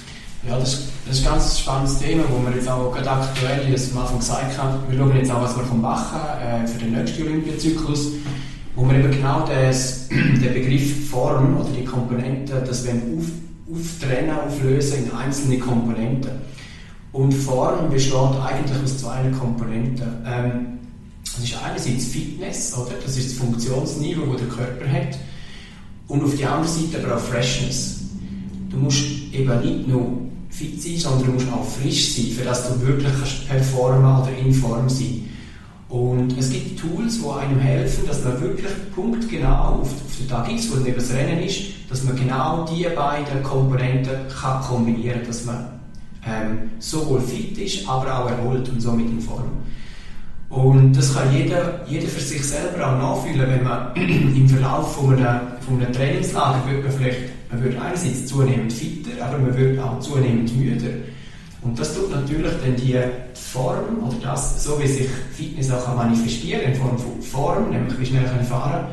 [0.48, 3.72] Ja, das, das ist ein ganz spannendes Thema, wo wir jetzt auch gerade aktuell, wie
[3.72, 6.92] das am Anfang gesagt haben, wir schauen jetzt auch, was wir machen äh, für den
[6.92, 8.12] nächsten Olympiazyklus,
[8.74, 13.26] wo wir eben genau das, den Begriff Form oder die Komponenten, das wir auf,
[13.70, 16.30] auftrennen, auflösen in einzelne Komponenten.
[17.12, 20.24] Und Form besteht eigentlich aus zwei Komponenten.
[20.24, 20.79] Ähm,
[21.40, 22.92] das ist einerseits Fitness, oder?
[23.02, 25.18] das ist das Funktionsniveau, das der Körper hat,
[26.08, 28.00] und auf der anderen Seite aber auch Freshness.
[28.68, 30.18] Du musst eben nicht nur
[30.50, 34.52] fit sein, sondern du musst auch frisch sein, für dass du wirklich performen oder in
[34.52, 35.28] Form sein
[35.88, 40.50] Und es gibt Tools, die einem helfen, dass man wirklich punktgenau auf, auf den Tag
[40.50, 45.20] X, wo dann eben das Rennen ist, dass man genau diese beiden Komponenten kann kombinieren
[45.20, 45.80] kann, dass man
[46.26, 49.44] ähm, sowohl fit ist, aber auch erholt und somit in Form.
[50.50, 55.14] Und das kann jeder, jeder für sich selber auch nachfühlen, wenn man im Verlauf von
[55.14, 59.78] einem, von einem Trainingslager wird man vielleicht, man wird einerseits zunehmend fitter, aber man wird
[59.78, 60.90] auch zunehmend müder.
[61.62, 62.98] Und das tut natürlich dann die
[63.34, 68.06] Form oder das, so wie sich Fitness auch manifestieren in Form von Form, nämlich wie
[68.06, 68.86] schnell ich fahren,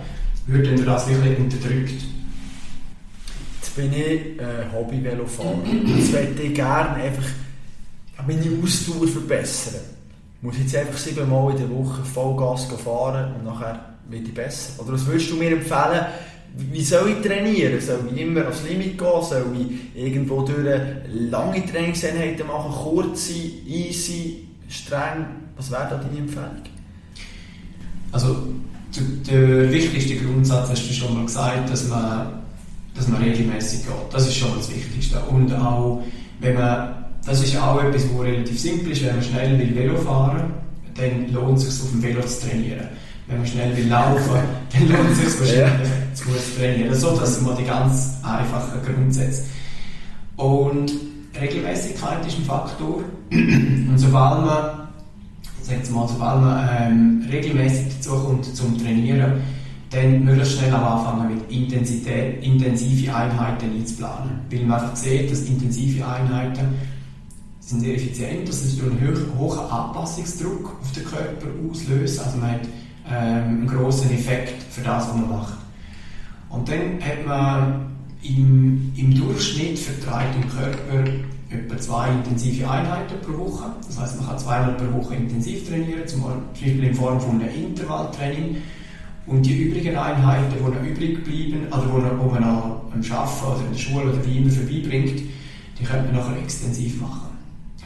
[0.45, 2.03] wird dann das wirklich unterdrückt.
[3.61, 5.57] Jetzt bin ich äh, Hobby-Velofahrer.
[5.97, 7.25] Jetzt möchte ich gerne einfach
[8.27, 9.96] meine Ausdauer verbessern.
[10.41, 14.81] Muss jetzt einfach siebenmal in der Woche Vollgas fahren und nachher wird ich besser.
[14.81, 16.05] Oder was würdest du mir empfehlen,
[16.55, 17.79] wie soll ich trainieren?
[17.81, 19.23] Soll ich immer aufs Limit gehen?
[19.23, 20.79] Soll ich irgendwo durch
[21.13, 25.25] lange Trainingseinheiten machen, kurze, easy, streng?
[25.55, 26.63] Was wäre da deine Empfehlung?
[28.11, 28.35] Also
[29.29, 32.43] der wichtigste Grundsatz hast du schon mal gesagt, dass man,
[32.95, 33.93] dass man regelmäßig geht.
[34.11, 35.19] Das ist schon mal das Wichtigste.
[35.29, 36.03] Und auch,
[36.39, 36.96] wenn man,
[37.27, 40.53] das ist auch etwas, was relativ simpel ist, wenn man schnell will Velo fahren
[40.97, 42.87] dann lohnt es sich auf dem Velo zu trainieren.
[43.27, 44.39] Wenn man schnell will laufen,
[44.73, 46.95] dann lohnt es sich wahrscheinlich zu trainieren.
[46.95, 49.43] So, das sind mal die ganz einfachen Grundsätze.
[50.37, 50.91] Und
[51.39, 53.03] Regelmäßigkeit ist ein Faktor.
[53.31, 54.87] Und sobald man
[55.61, 59.33] sagen mal, sobald man ähm, regelmäßig dazu kommt zum Trainieren,
[59.89, 64.39] dann möglichst schnell auch anfangen mit Intensität, intensive Einheiten einzuplanen.
[64.49, 66.75] Weil man einfach sieht, dass intensive Einheiten
[67.67, 72.61] sind effizient, das ist durch einen hohen Anpassungsdruck auf den Körper auslösen, also man hat
[73.09, 75.57] ähm, einen grossen Effekt für das, was man macht.
[76.49, 77.87] Und dann hat man
[78.23, 81.11] im, im Durchschnitt vertreibt im Körper
[81.49, 83.65] etwa zwei intensive Einheiten pro Woche.
[83.85, 87.53] Das heißt, man kann zweimal pro Woche intensiv trainieren, zum Beispiel in Form von einem
[87.53, 88.57] Intervalltraining.
[89.25, 93.65] Und die übrigen Einheiten, die noch übrig bleiben, wo, wo man noch am Arbeiten oder
[93.65, 95.21] in der Schule oder wie immer vorbeibringt,
[95.77, 97.26] die könnte man nachher extensiv machen.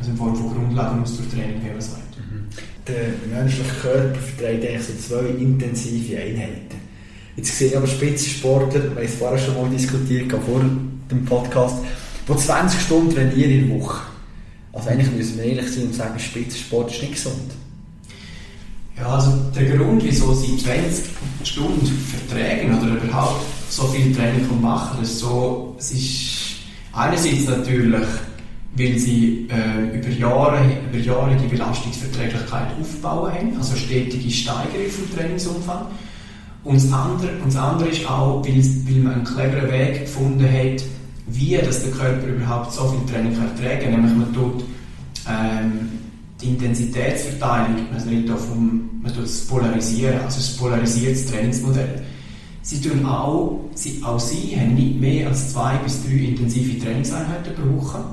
[0.02, 2.18] Also in Form von Grundlagenausdauertraining, wie man sagt.
[2.18, 2.48] Mhm.
[2.88, 6.82] Der menschliche Körper verträgt eigentlich so zwei intensive Einheiten.
[7.36, 10.60] Jetzt sehe ich aber Spitzensportler, wir haben es vorher schon mal diskutiert, vor
[11.12, 11.76] dem Podcast,
[12.28, 14.02] die 20 Stunden trainieren in der Woche.
[14.74, 17.52] Also eigentlich müssen wir ehrlich sein und sagen, Spitzensport ist nicht gesund.
[18.98, 21.06] Ja, also der Grund, wieso sie 20
[21.44, 26.42] Stunden verträgen oder überhaupt so viel Training machen, ist so, es ist
[26.92, 28.08] einerseits natürlich,
[28.74, 35.18] weil sie äh, über, Jahre, über Jahre die Belastungsverträglichkeit aufbauen haben, also stetige Steigerung vom
[35.18, 35.88] Trainingsumfang.
[36.64, 40.44] Und das andere, und das andere ist auch, weil, weil man einen cleveren Weg gefunden
[40.44, 40.84] hat,
[41.28, 43.92] wie dass der Körper überhaupt so viel Training kann tragen.
[43.92, 44.64] Nämlich man tut
[45.28, 45.90] ähm,
[46.42, 52.02] die Intensitätsverteilung, man redet vom, man tut es polarisieren, also es polarisiertes Trainingsmodell.
[52.64, 57.56] Sie tun auch, sie, auch sie haben nicht mehr als zwei bis drei intensive Trainingseinheiten
[57.56, 58.04] pro Woche.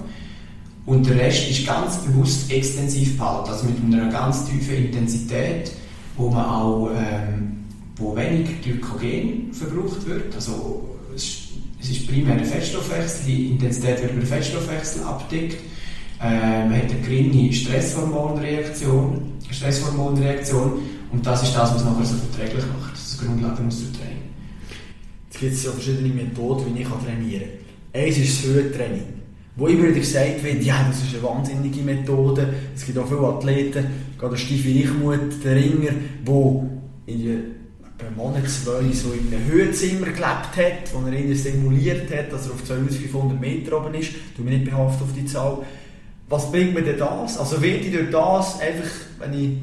[0.88, 5.70] Und der Rest ist ganz bewusst extensiv behalten, also mit einer ganz tiefen Intensität,
[6.16, 10.34] wo man auch ähm, wo wenig Glykogen verbraucht wird.
[10.34, 11.50] Also es
[11.82, 15.58] ist primär der Fettstoffwechsel, die Intensität wird über den Fettstoffwechsel abdeckt.
[16.22, 20.72] Äh, man hat eine geringe Stresshormonreaktion, Stresshormonreaktion
[21.12, 22.94] und das ist das, was nachher so verträglich macht.
[22.94, 24.22] Das ist die Grundlage unseres Training.
[25.30, 27.42] Es gibt ja verschiedene Methoden, wie ich trainieren
[27.92, 28.02] kann.
[28.02, 29.17] Eins ist das Höhentraining.
[29.58, 32.54] Wo immer wieder gesagt wird, ja, das ist eine wahnsinnige Methode.
[32.74, 35.90] Es gibt auch viele Athleten, gerade der Steffi Richmuth, der Ringer,
[36.26, 37.38] die in die
[37.98, 42.46] einen Monat, zwei so in einem Höhenzimmer gelebt hat, wo er ihn simuliert hat, dass
[42.46, 44.12] er auf 2500 Meter oben ist.
[44.36, 45.58] Du mich nicht behaftet auf die Zahl.
[46.28, 47.36] Was bringt mir denn das?
[47.36, 49.58] Also wird ich durch das einfach, wenn ich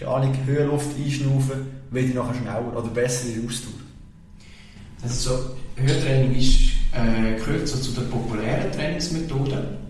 [0.00, 3.74] keine Ahnung, Höhenluft einschnaufe, werde ich nachher schneller oder besser in der Ausdauer?
[5.04, 5.32] Ist so,
[5.76, 9.80] Höhentraining ist, äh, gehört so zu den populären Trainingsmethoden.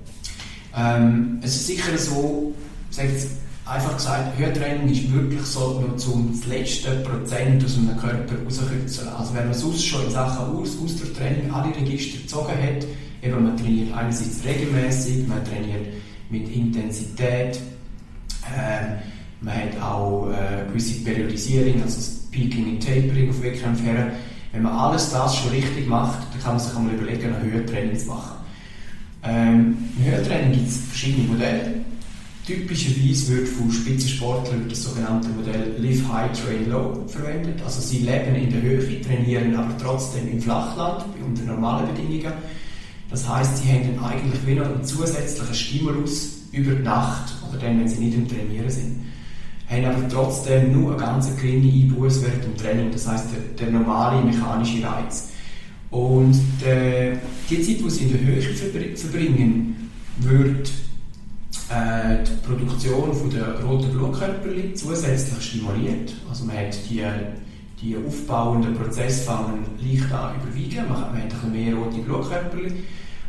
[0.77, 2.55] Ähm, es ist sicher so,
[2.91, 3.29] jetzt,
[3.65, 9.09] einfach gesagt, Höhentraining ist wirklich so nur zum letzte Prozent aus einem Körper rauskürzeln.
[9.09, 12.87] Also wenn man sonst schon in Sachen Aus Ausdauertraining alle Register gezogen hat,
[13.23, 15.87] eben man trainiert einerseits regelmäßig, man trainiert
[16.31, 17.61] mit Intensität,
[18.47, 18.97] äh,
[19.41, 23.87] man hat auch äh, gewisse Periodisierung, also das Peaking und Tapering auf Wettkämpfen.
[24.53, 27.97] Wenn man alles das schon richtig macht, dann kann man sich einmal überlegen, ein Höhentraining
[27.97, 28.37] zu machen.
[29.23, 31.75] Ähm, Im Höhentraining gibt es verschiedene Modelle.
[32.47, 37.61] Typischerweise wird von Spitzensportlern das sogenannte Modell Live High, Train Low verwendet.
[37.65, 42.33] Also sie leben in der Höhe, trainieren aber trotzdem im Flachland unter normalen Bedingungen.
[43.11, 47.79] Das heißt, sie haben dann eigentlich wieder einen zusätzlichen Stimulus über die Nacht oder dann,
[47.79, 49.01] wenn sie nicht im Trainieren sind.
[49.70, 52.90] Haben aber trotzdem nur eine ganz geringe Einbuße während dem Training.
[52.90, 55.28] Das heißt, der, der normale mechanische Reiz.
[55.90, 60.70] Und der, die Zeit, die sie in der Höhe verbringen, wird
[61.70, 66.14] äh, die Produktion der roten Blutkörperchen zusätzlich stimuliert.
[66.28, 67.04] Also man hat die,
[67.80, 72.85] die aufbauenden Prozesse leicht an überwiegen, man, hat ein bisschen mehr rote Blutkörperchen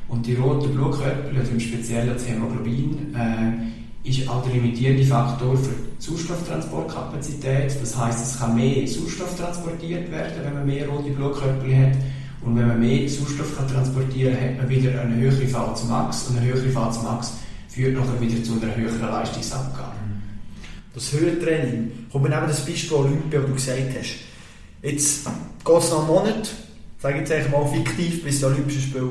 [0.07, 5.55] und die roten Blutkörperchen, also im Speziellen das Hämoglobin, äh, ist auch der limitierende Faktor
[5.57, 7.79] für die Sauerstofftransportkapazität.
[7.79, 11.97] Das heißt, es kann mehr Sauerstoff transportiert werden, wenn man mehr rote Blutkörperchen hat.
[12.43, 16.27] Und wenn man mehr Sauerstoff kann transportieren kann, hat man wieder eine höhere VZ Max
[16.27, 17.33] und eine höhere VZ Max
[17.67, 19.95] führt nachher wieder zu einer höheren Leistungsabgabe.
[20.93, 24.15] Das Höhentraining, kommt mir neben das Beispiel Olympia, wo du gesagt hast,
[24.81, 25.25] jetzt
[25.63, 26.49] geht es noch einen Monat,
[26.99, 29.09] sage ich jetzt mal fiktiv, bis die Olympischen Spiele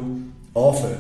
[0.55, 0.97] anfangen.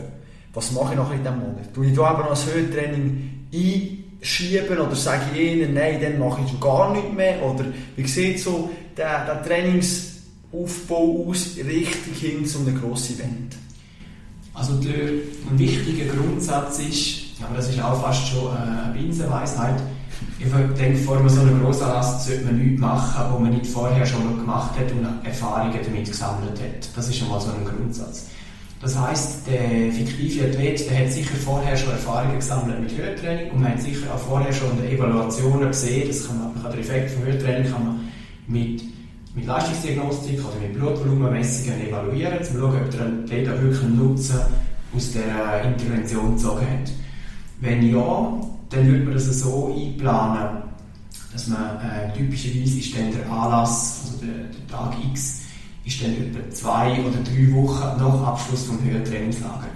[0.54, 1.74] Was mache ich nachher in diesem Monat?
[1.74, 6.42] Tue ich da aber noch das Höhentraining einschieben oder sage ich ihnen, nein, dann mache
[6.46, 7.42] ich gar nicht mehr?
[7.42, 13.56] Oder wie sieht so der, der Trainingsaufbau aus, richtig hin zu einem grossen Event?
[14.54, 15.10] Also der,
[15.50, 19.80] ein wichtiger Grundsatz ist, aber das ist auch fast schon eine Binsenweisheit,
[20.38, 24.38] ich denke, vor so einem Grossanlass sollte man nichts machen, was man nicht vorher schon
[24.38, 26.88] gemacht hat und Erfahrungen damit gesammelt hat.
[26.96, 28.26] Das ist schon mal so ein Grundsatz.
[28.80, 33.60] Das heisst, der fiktive Athlet der hat sicher vorher schon Erfahrungen gesammelt mit Hörtraining und
[33.60, 36.08] man hat sicher auch vorher schon Evaluationen gesehen.
[36.08, 38.00] Das kann man, man kann den Effekt von Hörtraining kann man
[38.46, 38.82] mit,
[39.34, 43.98] mit Leistungsdiagnostik oder mit Blutvolumenmessungen evaluieren, um zu schauen, ob der Athlet auch wirklich einen
[43.98, 44.40] Nutzen
[44.96, 46.92] aus der Intervention gezogen hat.
[47.60, 48.40] Wenn ja,
[48.70, 50.62] dann würde man das so einplanen,
[51.34, 55.39] dass man äh, typischerweise ist dann der Anlass, also der, der Tag X,
[55.90, 59.68] ist dann etwa zwei oder drei Wochen nach Abschluss vom Höhentrainingslager.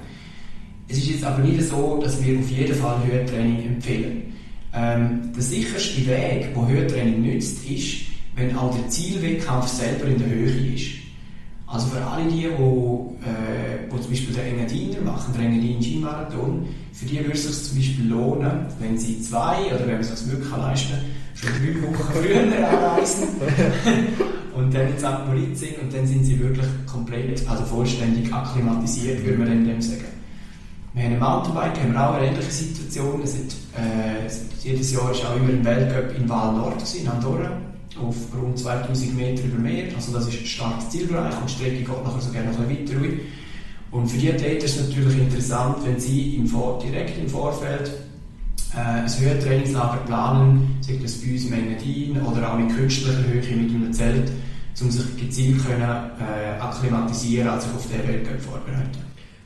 [0.88, 4.34] Es ist jetzt aber nicht so, dass wir auf jeden Fall Höhentraining empfehlen.
[4.72, 10.28] Ähm, der sicherste Weg, wo Höhentraining nützt, ist, wenn auch der Zielwettkampf selber in der
[10.28, 10.86] Höhe ist.
[11.66, 16.68] Also für alle die, die, äh, die zum Beispiel den Engadiner machen, den Engadin Skimarathon,
[16.92, 20.30] für die würde es sich zum Beispiel lohnen, wenn sie zwei oder wenn man das
[20.30, 20.98] wirklich leisten
[21.34, 23.28] schon drei Wochen früher anreisen
[24.56, 25.26] und dann in St.
[25.26, 29.80] Moritz sind und dann sind sie wirklich komplett, also vollständig akklimatisiert, würde man dann dem
[29.80, 30.04] sagen.
[30.94, 33.20] Wir haben ein Mountainbike, haben wir auch eine ähnliche Situation.
[33.24, 34.30] Es hat, äh,
[34.62, 37.50] jedes Jahr ist auch immer ein Weltcup in Val Nord in Andorra
[38.00, 39.86] auf rund 2000 Meter über Meer.
[39.94, 43.16] Also das ist stark Zielbereich und die Strecke geht nachher sogar noch ein bisschen weiter
[43.90, 47.90] Und für die Athleten ist es natürlich interessant, wenn sie im Vor direkt im Vorfeld
[48.74, 53.56] äh, ein Höhentrainingslager planen, sei das bei uns im Engadin oder auch mit künstlicher Höhe
[53.56, 54.30] mit einem Zelt,
[54.82, 59.04] um sich gezielt können, äh, akklimatisieren und sich auf den Weltcup vorbereiten.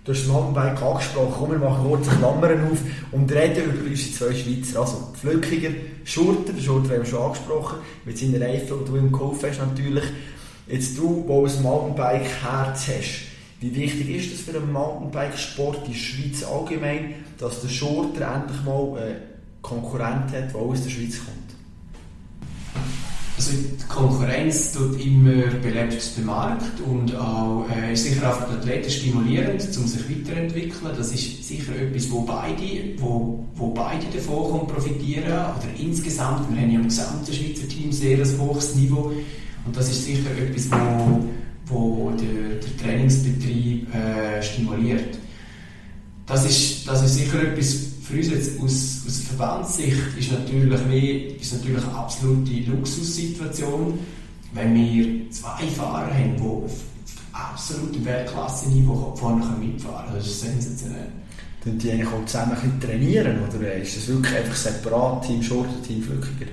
[0.08, 1.34] Du hast das Mountainbike angesprochen.
[1.36, 2.78] Komm, wir machen kurz Klammern auf
[3.12, 4.80] und reden über unsere zwei Schweizer.
[4.80, 5.68] Also, Flückiger,
[6.04, 9.58] Schurter, der Schurter haben wir schon angesprochen, mit seinen Reifen, die du ihm geholfen hast
[9.58, 10.04] natürlich.
[10.66, 13.28] Jetzt du, der ein Mountainbike-Herz hast,
[13.60, 18.62] wie wichtig ist es für einen Mountainbike-Sport in der Schweiz allgemein, dass der Schurter endlich
[18.64, 19.16] mal einen
[19.60, 21.48] Konkurrent hat, der aus der Schweiz kommt?
[23.38, 28.50] Also die Konkurrenz tut immer belebt den Markt und auch äh, ist sicher auch für
[28.50, 30.92] die Athleten stimulierend, um sich weiterzuentwickeln.
[30.96, 36.52] Das ist sicher etwas, wo beide, wo, wo beide davon profitieren oder insgesamt.
[36.52, 39.12] Wir haben ja im gesamten Schweizer Team sehr ein hohes Niveau
[39.64, 41.24] und das ist sicher etwas, wo,
[41.66, 45.16] wo der, der Trainingsbetrieb äh, stimuliert.
[46.26, 51.40] Das ist, das ist sicher etwas, für uns jetzt aus, aus Verbandssicht ist natürlich, mehr,
[51.40, 53.98] ist natürlich eine absolute Luxussituation,
[54.54, 56.72] wenn wir zwei Fahrer haben, die auf
[57.32, 60.16] absolutem Weltklasse-Niveau vorne mitfahren können.
[60.16, 61.08] Das ist sensationell.
[61.62, 65.82] Tun die eigentlich auch zusammen ein trainieren oder ist das wirklich einfach separat, Team Shorter,
[65.86, 66.50] Team Flückiger?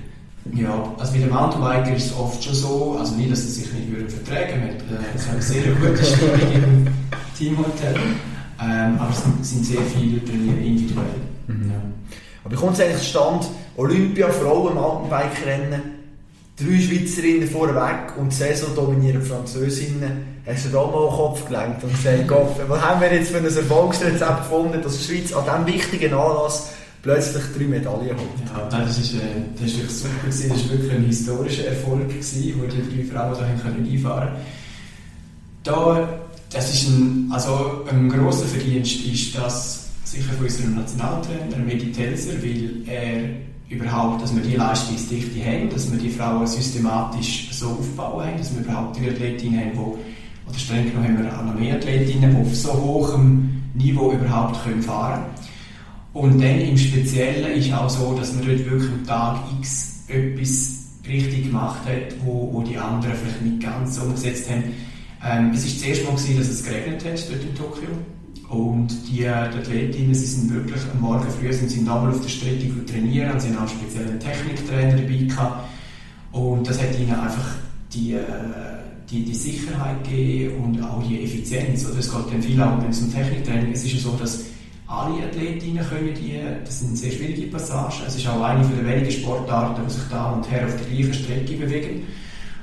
[0.54, 3.72] Ja, also bei den Mountainbiker ist es oft schon so, also nicht, dass sie sich
[3.72, 6.86] nicht würden vertragen würden, es haben eine sehr gute Stimmung im
[7.36, 7.96] Teamhotel,
[8.60, 11.35] ähm, aber es sind sehr viele trainieren individuell.
[11.46, 11.70] Mhm.
[11.70, 11.82] Ja.
[12.44, 15.82] Aber kommt es eigentlich zustande, Olympia, Frauen, Mountainbike-Rennen,
[16.56, 20.36] drei Schweizerinnen vorweg und die Saison dominieren Französinnen.
[20.46, 23.38] Hast du da mal den Kopf gelenkt und gesagt, Gott, was haben wir jetzt für
[23.38, 26.70] ein Erfolgsrezept gefunden, dass die Schweiz an diesem wichtigen Anlass
[27.02, 28.16] plötzlich drei Medaillen
[28.54, 28.72] hat?
[28.72, 29.18] Ja, das ist, äh,
[29.60, 30.50] das ist super gewesen.
[30.50, 34.28] Das war wirklich ein historischer Erfolg gewesen, wo die drei Frauen da können einfahren
[35.64, 36.08] Da,
[36.50, 42.40] das ist ein, also ein grosser Verdienst ist, dass sicher von unserem Nationaltrainer, Medi Telser,
[42.40, 43.28] weil er
[43.68, 48.54] überhaupt, dass wir die Leistungsdichte haben, dass wir die Frauen systematisch so aufbauen haben, dass
[48.54, 49.98] wir überhaupt die Athletinnen haben, wo,
[50.48, 54.62] oder streng genommen haben wir auch noch mehr Athletinnen, die auf so hohem Niveau überhaupt
[54.62, 55.24] können fahren
[56.12, 60.84] Und dann im Speziellen ist auch so, dass man dort wirklich am Tag X etwas
[61.08, 64.62] richtig gemacht hat, wo, wo die anderen vielleicht nicht ganz so umgesetzt haben.
[65.24, 67.88] Ähm, es war das erste Mal, gewesen, dass es geregnet hat dort in Tokio
[68.48, 72.28] Und die, die Athletinnen, sie sind wirklich am Morgen früh sind sie nochmal auf der
[72.28, 75.68] Strecke trainieren und sie haben auch einen speziellen Techniktrainer dabei gehabt.
[76.30, 77.56] Und das hat ihnen einfach
[77.92, 78.20] die, äh,
[79.10, 81.86] die, die Sicherheit gegeben und auch die Effizienz.
[81.86, 84.44] Oder es geht dann viel auch, wenn es um Techniktraining es ist ja so, dass
[84.86, 87.94] alle Athletinnen können die, das sind sehr schwierige Passagen.
[88.06, 91.14] Es ist auch eine der wenigen Sportarten, die sich da und her auf der gleichen
[91.14, 92.02] Strecke bewegen.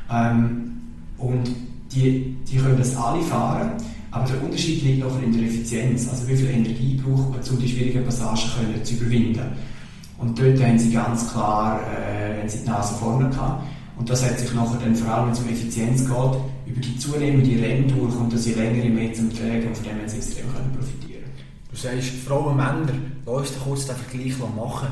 [0.09, 0.71] Ähm,
[1.17, 1.49] und
[1.93, 3.73] die, die können das alle fahren,
[4.14, 6.07] aber der Unterschied liegt noch in der Effizienz.
[6.07, 8.38] Also wie viel Energie braucht man, um die schwierigen Passagen
[8.84, 9.41] zu überwinden.
[10.20, 13.64] Und dort haben sie ganz klar äh, haben sie die Nase vorne gehabt.
[13.97, 16.97] Und das hat sich nachher dann vor allem, wenn es um Effizienz geht, über die
[16.99, 20.18] zunehmende Renndauer kommt das je länger, je mehr zum Tragen und von dem haben sie
[20.18, 21.24] extrem können profitieren
[21.72, 22.93] Du sagst, Frauen und Männer,
[23.26, 24.89] lass uns kurz den Vergleich machen.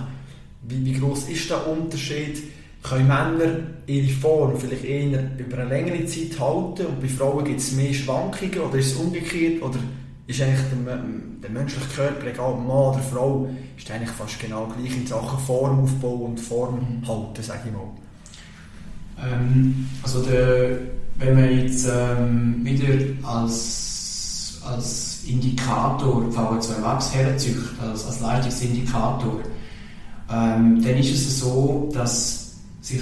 [0.67, 2.41] Wie, wie groß ist der Unterschied?
[2.83, 7.59] Können Männer ihre Form vielleicht eher über eine längere Zeit halten und bei Frauen gibt
[7.59, 9.61] es mehr Schwankungen oder ist es umgekehrt?
[9.61, 9.77] Oder
[10.25, 11.03] ist eigentlich der,
[11.43, 15.39] der menschliche Körper, egal ob Mann oder Frau, ist eigentlich fast genau gleich in Sachen
[15.39, 17.89] Formaufbau und Form halten, sage ich mal?
[19.23, 20.79] Ähm, also der,
[21.17, 22.93] wenn man jetzt ähm, wieder
[23.27, 29.39] als, als Indikator VO2 Max herzieht, als, als Leistungsindikator,
[30.31, 32.40] ähm, dann ist es so, dass
[32.81, 33.01] sich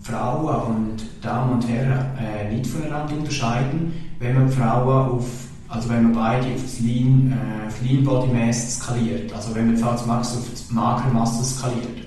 [0.00, 5.26] Frauen und Damen und Herren äh, nicht voneinander unterscheiden, wenn man Frauen auf,
[5.68, 9.76] also wenn man beide auf das Lean, äh, Lean Body Mass skaliert, also wenn man
[9.76, 12.06] VO2 Max auf die Magermasse skaliert.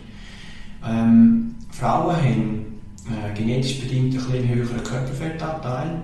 [0.87, 2.65] Ähm, Frauen haben
[3.09, 6.01] äh, genetisch bedingt ein bisschen höheren Körperfettanteil.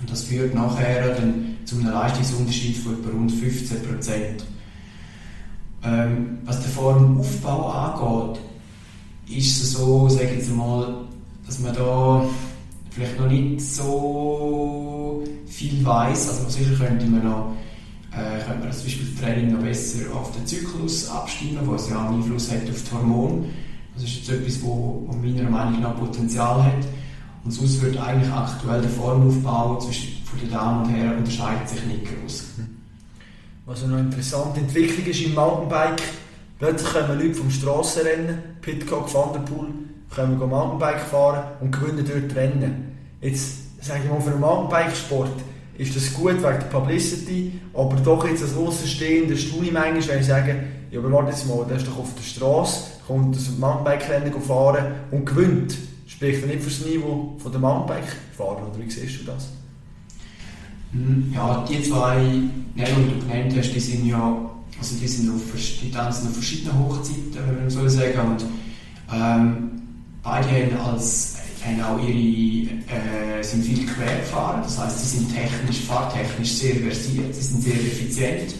[0.00, 4.42] Und das führt nachher dann zu einem Leistungsunterschied von etwa rund 15%
[5.86, 8.40] Ähm, was den Formaufbau angeht,
[9.28, 11.04] ist es so, sage ich jetzt mal,
[11.46, 12.24] dass man da
[12.90, 16.28] vielleicht noch nicht so viel weiß.
[16.28, 17.52] Also sicher könnte man noch
[18.12, 22.06] äh, könnte man zum Beispiel das Training noch besser auf den Zyklus abstimmen, was ja
[22.06, 23.44] einen Einfluss hat auf die Hormone.
[23.94, 26.86] Das ist jetzt etwas, wo, wo meiner Meinung nach Potenzial hat.
[27.44, 31.84] Und sonst wird eigentlich aktuell der Formaufbau zwischen von den Damen und Herren unterscheidet sich
[31.84, 32.44] nicht groß.
[33.66, 36.02] Was eine interessante Entwicklung ist im Mountainbike,
[36.58, 39.68] plötzlich kommen Leute vom Strassenrennen, Pitcock, Van der Poel,
[40.14, 42.96] können Mountainbike fahren und gewinnen dort Rennen.
[43.20, 45.30] Jetzt sage ich mal, für einen Mountainbike-Sport
[45.76, 50.20] ist das gut wegen der Publicity, aber doch jetzt als Außenstehender staune ich manchmal, wenn
[50.20, 53.50] ich sage, ja, aber warte jetzt mal, der ist doch auf der Straße, kommt das
[53.58, 55.76] Mountainbike-Rennen fahren und gewinnt.
[56.06, 59.48] Spricht er nicht für das Niveau der Mountainbike-Fahrer, oder wie siehst du das?
[60.92, 62.20] Hm, ja, die zwei,
[62.76, 65.40] die du genannt hast, die sind ja, also die sind auf,
[65.82, 68.44] die tanzen auf verschiedenen Hochzeiten, wenn man so sagen, und
[69.12, 69.70] ähm,
[70.22, 72.70] beide haben als haben auch ihre,
[73.38, 77.62] äh, sind viel quer gefahren, das heißt, sie sind technisch, fahrtechnisch sehr versiert, sie sind
[77.62, 78.54] sehr effizient.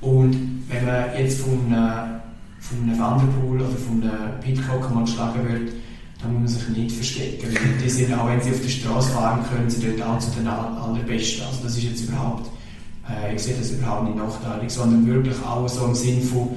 [0.00, 2.20] Und wenn man jetzt von, äh,
[2.58, 5.72] von einem Vanderpool oder von einem Pitcock mal geschlagen wird,
[6.20, 9.44] dann muss man sich nicht verstecken, die sind, auch wenn sie auf der Straße fahren,
[9.48, 12.50] können sie dort auch zu den allerbesten, also das ist jetzt überhaupt,
[13.34, 16.50] ich sehe das überhaupt nicht nachteilig, sondern wirklich auch so im Sinn von,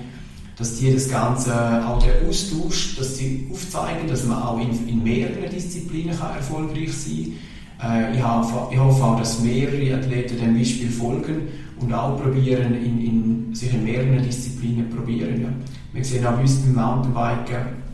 [0.57, 1.53] dass die das Ganze,
[1.85, 6.93] auch der Austausch, dass sie aufzeigen, dass man auch in, in mehreren Disziplinen kann erfolgreich
[6.93, 7.33] sein
[7.79, 8.01] kann.
[8.11, 11.47] Äh, ich, hoffe, ich hoffe auch, dass mehrere Athleten dem Beispiel folgen
[11.79, 15.41] und auch probieren, in, in, sich in mehreren Disziplinen probieren.
[15.41, 15.49] Ja.
[15.93, 17.87] Wir sehen auch bei uns beim Mountainbiken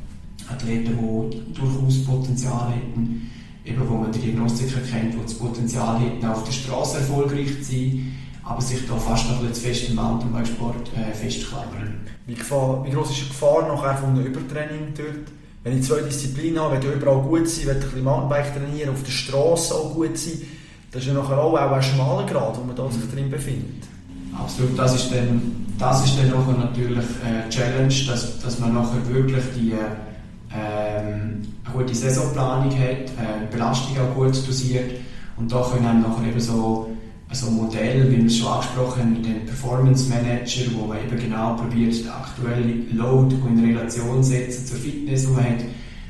[0.50, 3.30] Athleten, die durchaus Potenzial hätten,
[3.66, 7.72] eben wo man die Diagnostiker kennt, die das Potenzial hätten, auf der Straße erfolgreich zu
[7.72, 8.13] sein
[8.44, 12.02] aber sich da fast noch ein zu fest im Mountainbikesport äh, festklammern.
[12.26, 15.28] Wie, wie groß ist die Gefahr nachher von einem Übertraining dort?
[15.64, 18.54] Wenn ich zwei Disziplinen habe, will ich überall gut sein, will ich ein bisschen Mountainbike
[18.54, 20.42] trainieren, auf der Straße auch gut sein,
[20.92, 23.88] das ist ja nachher auch, auch ein schmaler Grad, wo man da sich drin befindet.
[24.38, 29.08] Absolut, das ist dann, das ist dann nachher natürlich eine Challenge, dass, dass man nachher
[29.08, 29.74] wirklich die
[30.54, 35.00] ähm, eine gute Saisonplanung hat, äh, Belastung auch gut dosiert
[35.38, 36.93] und da können dann nachher eben so
[37.34, 41.18] so ein Modell, wie wir es schon angesprochen haben, den Performance Manager, wo man eben
[41.18, 45.66] genau probiert, den aktuellen Load in Relation setzen zur Fitness, die man hat,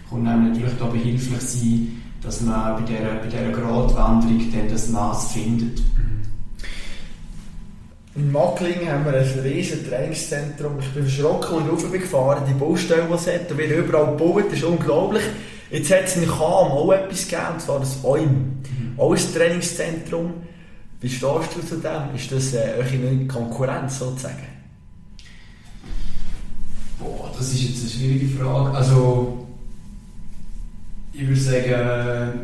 [0.09, 4.89] kann einem natürlich da behilflich sein, dass man bei dieser, bei dieser Gratwanderung dann das
[4.89, 5.80] Maß findet.
[5.80, 6.13] Mhm.
[8.15, 10.74] In Mackling haben wir ein riesiges Trainingszentrum.
[10.80, 12.43] Ich bin verschrocken und raufgefahren.
[12.47, 15.24] Die Baustelle, die es hat, da wird überall gebaut, das ist unglaublich.
[15.71, 16.38] Jetzt hat es in Cham
[16.71, 18.30] auch etwas gegeben, und zwar das OIM.
[18.30, 18.99] Mhm.
[18.99, 20.34] Auch ein Trainingszentrum.
[21.04, 22.16] Wie stehst du zu dem?
[22.16, 24.47] Ist das äh, eure Konkurrenz sozusagen?
[26.97, 28.78] Boah, das ist jetzt eine schwierige Frage.
[28.78, 29.45] Also,
[31.12, 32.39] ich würde sagen,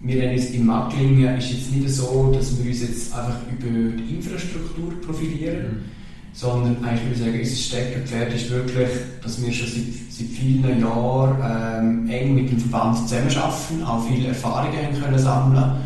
[0.00, 3.68] wir haben jetzt im Macklingen ist jetzt nicht so, dass wir uns jetzt einfach über
[3.68, 5.84] die Infrastruktur profilieren, mhm.
[6.32, 8.88] sondern eigentlich würde ich sagen, unser Steckenpferd ist wirklich,
[9.22, 14.28] dass wir schon seit, seit vielen Jahren ähm, eng mit dem Verband zusammenarbeiten, auch viele
[14.28, 15.76] Erfahrungen haben können sammeln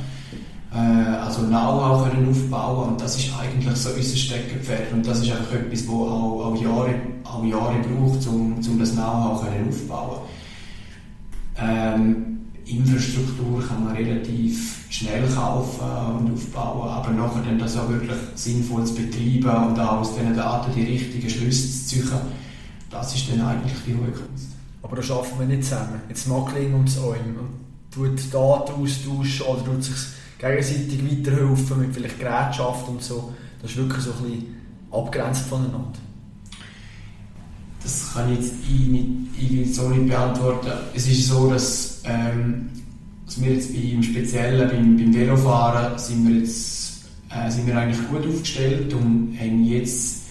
[0.76, 5.54] also Know-how können aufbauen und das ist eigentlich so unser Steckenpferd und das ist einfach
[5.54, 6.94] etwas, wo auch, auch Jahre,
[7.24, 10.20] auch Jahre braucht, um, um das Know-how aufbauen
[11.60, 15.84] ähm, Infrastruktur kann man relativ schnell kaufen
[16.18, 20.36] und aufbauen, aber nachher dann das auch wirklich sinnvoll zu betreiben und auch aus diesen
[20.36, 22.10] Daten die richtigen Schlüsse zu ziehen,
[22.90, 24.50] das ist dann eigentlich die hohe Kunst.
[24.82, 26.00] Aber da schaffen wir nicht zusammen.
[26.08, 27.60] Jetzt Makling und das OIM und
[27.90, 29.96] tut Daten austauschen oder tut sich
[30.40, 33.32] gegenseitig weiterhelfen mit vielleicht Gerätschaft und so.
[33.60, 34.46] Das ist wirklich so ein bisschen
[34.90, 35.92] abgrenzt voneinander.
[37.82, 40.70] Das kann ich jetzt nicht, so nicht beantworten.
[40.94, 42.70] Es ist so, dass, ähm,
[43.26, 46.80] dass wir jetzt im Speziellen beim, beim Velofahren sind wir jetzt
[47.30, 50.22] äh, sind wir eigentlich gut aufgestellt und haben jetzt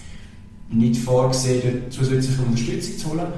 [0.68, 3.32] nicht vorgesehen, zusätzliche Unterstützung zu holen.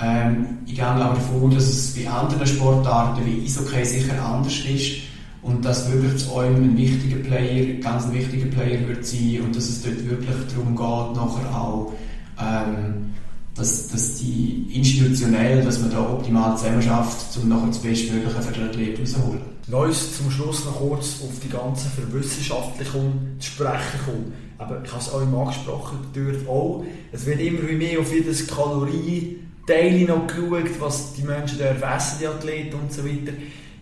[0.00, 5.07] Ähm, ich gehe aber davon dass es bei anderen Sportarten wie Eishockey sicher anders ist
[5.42, 9.56] und dass wirklich zu eurem ein wichtiger Player, ganz ein wichtiger Player wird sein und
[9.56, 11.92] dass es dort wirklich darum geht, nachher auch
[12.40, 13.14] ähm,
[13.58, 18.68] dass, dass die institutionell, dass man da optimal zusammenarbeitet, um nachher das Bestmögliche für den
[18.68, 19.40] Athleten rauszuholen.
[19.70, 24.32] Uns zum Schluss noch kurz auf die ganze Verwissenschaftlichung zu sprechen kommen.
[24.56, 26.84] Aber ich habe es auch immer angesprochen, dort auch.
[27.12, 32.26] Es wird immer mehr auf jedes Kalorien-Teil noch geschaut, was die Menschen dort essen, die
[32.26, 33.32] Athleten und so weiter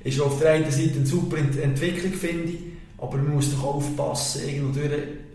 [0.07, 2.59] ist auf der einen Seite eine super Entwicklung, finde ich,
[2.99, 4.81] aber man muss doch aufpassen, irgendwo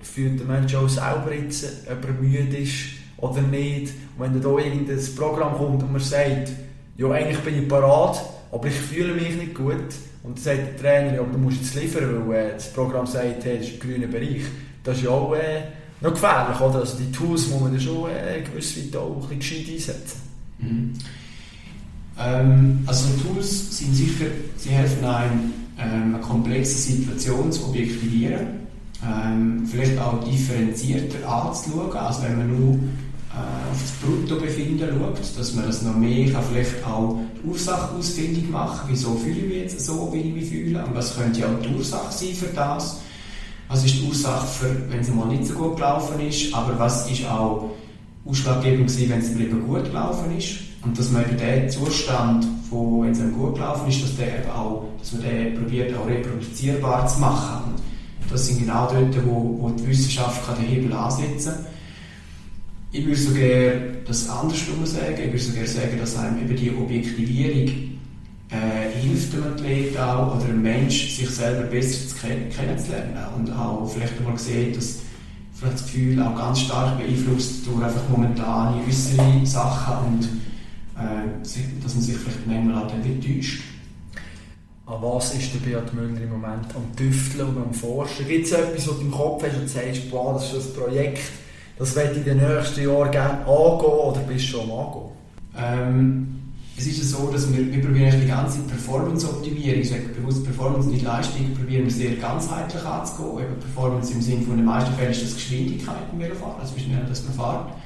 [0.01, 2.74] fühlt der Mensch auch selber jetzt, ob er müde ist
[3.17, 3.93] oder nicht.
[4.17, 6.51] Und wenn da irgendein Programm kommt und man sagt,
[6.97, 9.78] ja, eigentlich bin ich parat, aber ich fühle mich nicht gut,
[10.24, 13.43] und dann sagt der Trainer, ja, du musst jetzt liefern, weil äh, das Programm sagt,
[13.43, 14.43] hey, das ist ein grüner Bereich.
[14.84, 15.63] Das ist ja auch äh,
[15.99, 16.80] noch gefährlich, oder?
[16.80, 20.22] Also die Tools muss man dann schon äh, gewiss weit auch ein bisschen gescheit einsetzen.
[20.59, 20.93] Mhm.
[22.20, 24.26] Ähm, also Tools sind sicher,
[24.57, 28.62] sie helfen einem, ähm, eine komplexe Situation zu objektivieren,
[29.03, 35.55] ähm, vielleicht auch differenzierter anzuschauen, als wenn man nur äh, auf das Bruttobefinden schaut, dass
[35.55, 39.57] man das noch mehr kann, vielleicht auch die Ursache ausfindig machen, wieso fühle ich mich
[39.57, 42.99] jetzt so, wie ich mich fühle, und was könnte auch die Ursache sein für das,
[43.70, 47.09] was ist die Ursache, für, wenn es mal nicht so gut gelaufen ist, aber was
[47.09, 47.72] ist auch
[48.26, 50.70] ausschlaggebend gewesen, wenn es mir eben gut gelaufen ist.
[50.84, 54.49] Und dass man eben den Zustand, wenn es einem gut gelaufen ist, dass, der eben
[54.49, 57.73] auch, dass man den probiert auch reproduzierbar zu machen.
[57.73, 61.65] Und das sind genau dort, wo, wo die Wissenschaft kann den Hebel ansetzen kann.
[62.93, 65.15] Ich würde so gerne das andersrum sagen.
[65.17, 67.91] Ich würde so gerne sagen, dass einem eben die Objektivierung
[68.49, 73.51] äh, hilft dem Athlet auch oder einem Mensch, sich selber besser zu kenn kennenzulernen und
[73.51, 74.99] auch vielleicht einmal sehen, dass
[75.53, 80.29] vielleicht das Gefühl auch ganz stark beeinflusst durch einfach momentane äußere Sachen und
[81.02, 83.64] äh, dass man sich vielleicht manchmal auch dann täuscht.
[84.86, 88.28] An was ist der Beat Müller im Moment am Tüfteln oder am Forschen?
[88.28, 91.22] Gibt es etwas, was du im Kopf hast und sagst, boah, das ist ein Projekt,
[91.78, 95.12] das werde ich in den nächsten Jahren gerne angehen oder bist du schon am Angehen?
[95.58, 96.41] Ähm,
[96.78, 101.04] es ist so, dass wir, wir probieren die ganze Performance-Optimierung, ich sage bewusst Performance, nicht
[101.04, 103.45] Leistung, probieren wir sehr ganzheitlich anzugehen.
[103.45, 106.82] Eben Performance im Sinne von den meisten Fällen ist das Geschwindigkeit im Velofahren, also wie
[106.82, 107.80] schnell das man fährt.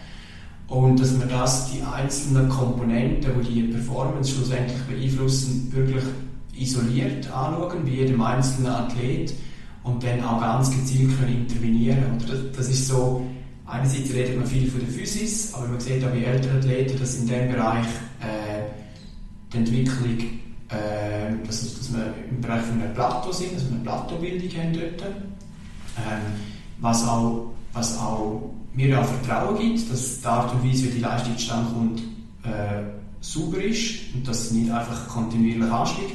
[0.67, 6.03] Und dass man das, die einzelnen Komponenten, die die Performance schlussendlich beeinflussen, wirklich
[6.57, 9.33] isoliert anschauen, bei jedem einzelnen Athlet
[9.83, 13.25] und dann auch ganz gezielt können intervenieren Und das, das ist so,
[13.67, 17.15] einerseits redet man viel von der Physis, aber man sieht auch bei älteren Athleten, dass
[17.17, 17.85] in diesem Bereich
[18.19, 18.63] äh,
[19.53, 20.17] die Entwicklung,
[20.69, 24.73] äh, dass, dass wir im Bereich von einem Plateau sind, dass wir eine Plateaubildung haben
[24.73, 25.11] dort,
[25.97, 26.21] ähm,
[26.79, 30.99] was auch, was auch mir auch Vertrauen gibt, dass die Art und Weise, wie die
[30.99, 31.99] Leistung zustande kommt,
[32.43, 32.83] äh,
[33.21, 36.13] sauber ist und dass sie nicht einfach kontinuierlich ansteigt.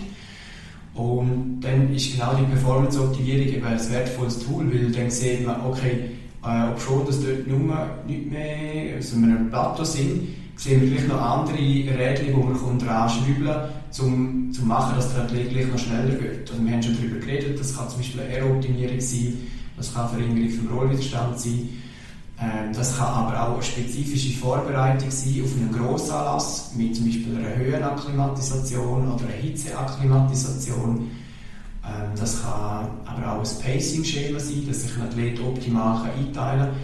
[0.95, 6.11] Und dann ist genau die Performance-Optimierung eben ein wertvolles Tool, weil dann sieht man, okay,
[6.45, 10.89] äh, ob schon dass dort nur nicht mehr, also wir einem Plateau sind, sehen wir
[10.89, 15.51] vielleicht noch andere Regeln, die man dran schrauben kann, um zu machen, dass der Athlet
[15.51, 16.51] gleich noch schneller wird.
[16.51, 19.39] Also wir haben schon darüber geredet, das kann zum Beispiel eine Aero-Optimierung sein,
[19.77, 21.69] das kann Verringerung vom Rollwiderstand sein,
[22.73, 27.55] das kann aber auch eine spezifische Vorbereitung sein auf einen Grossanlass, mit zum Beispiel einer
[27.55, 31.11] Höhenakklimatisation oder einer Hitzeakklimatisation.
[31.85, 36.77] Ähm, das kann aber auch ein Pacing-Schema sein, dass sich ein Athlet optimal einteilen kann.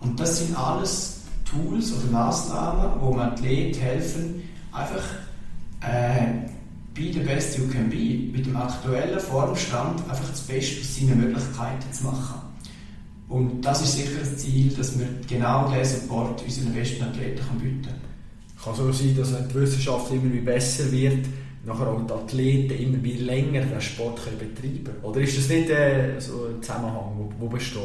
[0.00, 4.42] Und das sind alles Tools oder Maßnahmen, wo man Athlet helfen,
[4.72, 5.04] einfach
[5.82, 6.48] äh,
[6.94, 11.20] be the best you can be, mit dem aktuellen Formstand einfach das Beste aus seinen
[11.20, 12.51] Möglichkeiten zu machen.
[13.32, 17.82] Und das ist sicher das Ziel, dass wir genau diesen Support unseren besten Athleten bieten
[17.82, 18.00] können.
[18.62, 21.26] Kann so sein, dass die Wissenschaft immer besser wird,
[21.64, 24.98] nachher auch die Athleten immer wie länger den Sport können betreiben können?
[25.02, 27.80] Oder ist das nicht äh, so ein Zusammenhang, der besteht?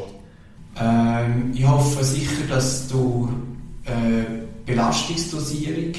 [0.78, 3.30] Ähm, ich hoffe sicher, dass durch
[3.86, 5.94] äh, Belastungsdosierung,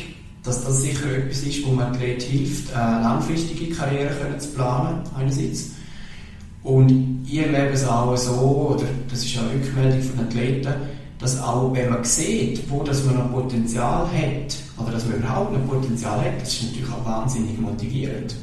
[0.45, 5.01] dass das sicher etwas ist, wo man Athleten hilft, eine langfristige Karriere können zu planen,
[5.19, 5.78] einerseits.
[6.69, 10.75] Und ich erlebe es auch so, oder das ist eine Rückmeldung von Athleten,
[11.19, 15.55] dass auch wenn man sieht, wo dass man noch Potenzial hat, oder dass man überhaupt
[15.55, 18.37] noch Potenzial hat, das ist natürlich auch wahnsinnig motivierend.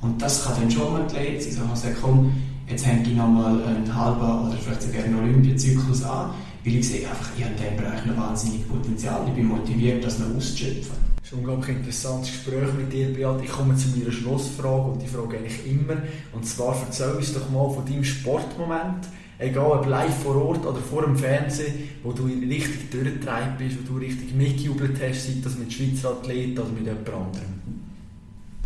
[0.00, 2.32] Und das kann dann schon ein Athlet sein, so man sagt, komm,
[2.68, 6.30] jetzt hänge ich nochmal einen halben oder vielleicht sogar einen Olympiazyklus an,
[6.64, 10.04] weil ich sehe einfach, ich habe in diesem Bereich noch wahnsinnig Potenzial, ich bin motiviert,
[10.04, 11.07] das noch auszuschöpfen.
[11.28, 13.44] Das ist ein unglaublich interessantes Gespräch mit dir, Beat.
[13.44, 15.98] Ich komme zu meiner Schlussfrage und die frage eigentlich immer.
[16.32, 19.06] Und zwar, erzähl uns doch mal von deinem Sportmoment,
[19.36, 23.92] egal ob live vor Ort oder vor dem Fernsehen, wo du richtig durchgetragen bist, wo
[23.92, 27.82] du richtig mitgejubelt hast, sei das mit Schweizer Athleten oder mit jemand anderem.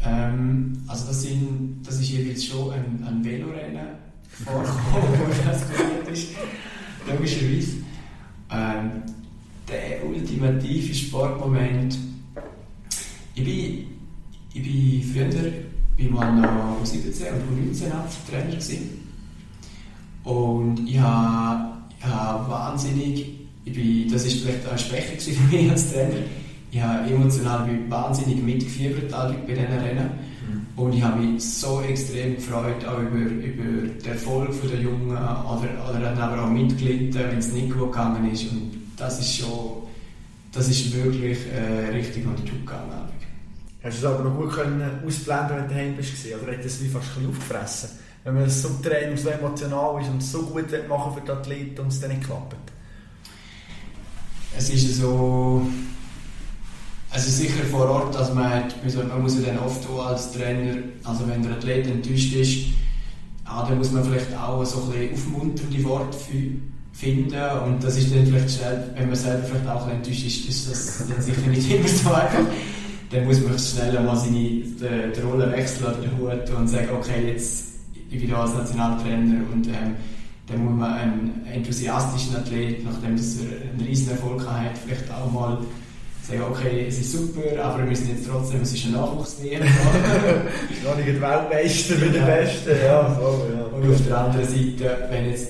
[0.04, 3.88] Ähm, also das, sind, das ist jeweils schon ein, ein Velorennen
[4.28, 6.28] vorgekommen, wo das passiert ist,
[7.10, 7.72] logischerweise.
[8.52, 9.02] Ähm,
[9.68, 11.96] der ultimative Sportmoment,
[13.34, 13.86] ich bin,
[14.54, 15.52] ich bin früher
[15.96, 17.90] bin mal noch 17 und 19
[18.28, 19.02] Trainer gewesen.
[20.24, 23.26] Und ich habe, ich habe wahnsinnig,
[23.64, 26.20] ich bin, das ist vielleicht eine Schwäche für mich als Trainer,
[26.70, 30.10] ich habe emotional wahnsinnig mitgefiebert bei diesen Rennen.
[30.48, 30.82] Mhm.
[30.82, 35.90] Und ich habe mich so extrem gefreut, auch über, über den Erfolg der Jungen oder,
[35.90, 38.50] oder aber auch mitgelitten, wenn es nicht gut gegangen ist.
[38.50, 39.82] Und das ist schon,
[40.52, 43.11] das ist wirklich äh, richtig unter die gegangen.
[43.82, 46.12] Hast du es aber noch gut können ausblenden, wenn du daheim bist?
[46.26, 47.90] Oder hat das wie fast ein aufgefressen?
[48.24, 51.88] Wenn man so Training so emotional ist und so gut machen für die Athleten und
[51.88, 52.56] es dann nicht klappt?
[54.56, 55.66] Es ist so
[57.14, 58.64] es ist sicher vor Ort, dass man,
[59.08, 62.68] man muss ja dann oft auch als Trainer, also wenn der Athlet enttäuscht ist,
[63.44, 66.16] ja, dann muss man vielleicht auch so ein bisschen aufmunternde Worte
[66.92, 70.70] finden und das ist dann vielleicht schnell, wenn man selber vielleicht auch enttäuscht ist, ist
[70.70, 72.46] das dann sicher nicht immer so einfach.
[73.12, 74.74] Dann muss man schnell mal seine die,
[75.16, 77.72] die Rolle wechseln oder den Hut und sagen, okay, jetzt
[78.12, 79.96] ich bin da als Nationaltrainer und ähm,
[80.46, 85.58] dann muss man einen enthusiastischen Athlet, nachdem er einen riesen Erfolg hat, vielleicht auch mal
[86.22, 89.62] sagen, okay, es ist super, aber wir müssen jetzt trotzdem, es ist ein Nachwuchs-WM.
[90.84, 93.64] Noch nicht Weltmeister mit den Besten, ja, so, ja.
[93.64, 95.48] Und auf der anderen Seite, wenn jetzt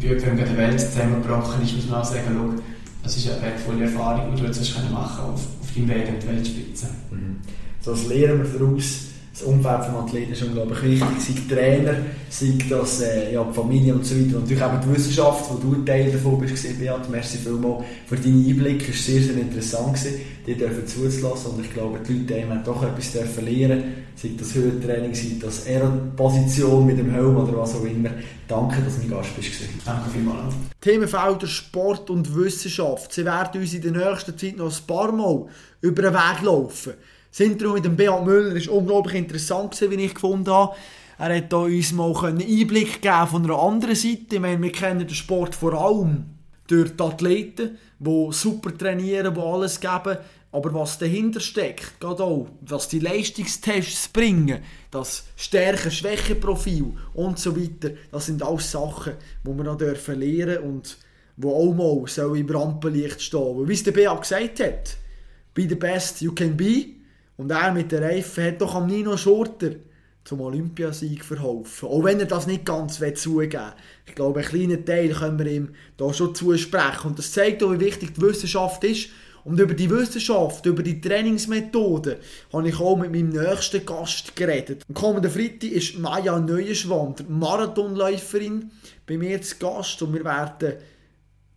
[0.00, 2.62] bei jemandem die Welt zusammengebrochen ist, muss man auch sagen, schau,
[3.02, 5.40] das ist eine wertvolle Erfahrung, die du jetzt hast machen auf,
[5.76, 6.86] in die Weltspitze.
[7.10, 7.36] Mhm.
[7.84, 9.06] Das lernen wir daraus
[9.38, 11.94] das Umfeld des Athleten ist unglaublich wichtig, sei Trainer,
[12.30, 14.36] sei das äh, ja, die Familie und so weiter.
[14.36, 17.10] Und natürlich auch die Wissenschaft, wo du Teil davon bist, Beat.
[17.10, 18.88] Merci vielmals für deinen Einblick.
[18.88, 21.52] Es war sehr, sehr interessant, gewesen, dir dürfen zuzulassen.
[21.52, 25.66] Und ich glaube, die Leute haben doch etwas dürfen lernen sei das Höhentraining, sei das
[25.66, 28.10] Aeroposition mit dem Helm oder was auch immer.
[28.48, 29.52] Danke, dass du mein Gast bist.
[29.84, 30.54] Danke vielmals.
[30.80, 33.12] Themenfelder Sport und Wissenschaft.
[33.12, 35.46] Sie werden uns in der nächsten Zeit noch ein paar Mal
[35.82, 36.94] über den Weg laufen.
[37.30, 40.74] Das Interview mit dem Beat Müller war unglaublich interessant, wie ich gefunden habe.
[41.18, 44.36] Er hat uns mal einen Einblick gegeben von einer anderen Seite.
[44.36, 46.24] Ich meine, wir kennen den Sport vor allem
[46.68, 50.18] durch die Athleten, die super trainieren, die alles geben.
[50.52, 57.90] Aber was dahinter steckt, gerade auch, was die Leistungstests bringen, das Stärke-Schwäche-Profil und so weiter,
[58.10, 60.98] das sind alles Sachen, die wir noch dürfen lernen und
[61.36, 63.68] die auch mal im Rampenlicht stehen.
[63.68, 64.96] Wie es der Beat gesagt hat,
[65.52, 66.86] be the best you can be
[67.36, 69.72] und er mit der Reifen hat doch am Nino Schurter
[70.24, 71.88] zum Olympiasieg verholfen.
[71.88, 73.72] Auch wenn er das nicht ganz zugeben will.
[74.06, 77.08] Ich glaube, einen kleinen Teil können wir ihm da schon zusprechen.
[77.08, 79.10] Und das zeigt auch, wie wichtig die Wissenschaft ist.
[79.46, 82.16] Und über die Wissenschaft, über die Trainingsmethoden,
[82.52, 84.82] habe ich auch mit meinem nächsten Gast geredet.
[84.88, 88.72] Am kommenden Freitag ist Maja Neuenschwand, Marathonläuferin,
[89.06, 90.02] bei mir zu Gast.
[90.02, 90.78] Und wir werden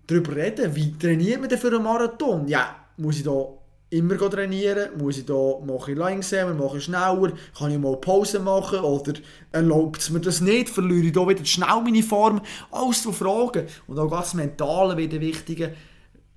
[0.05, 2.47] darüber reden, wie trainiert man denn für einen Marathon?
[2.47, 3.47] Ja, muss ich da
[3.89, 4.89] immer trainieren?
[4.99, 7.33] Muss ich da mache ich langsamer, mache ich schneller?
[7.57, 8.81] Kann ich mal Pause machen?
[8.81, 9.13] Oder
[9.51, 10.69] erlaubt es mir das nicht?
[10.69, 12.39] Verliere ich da wieder schnell meine Form?
[12.69, 13.65] Alles so Fragen.
[13.87, 15.69] Und auch das Mentale wird ein wichtiger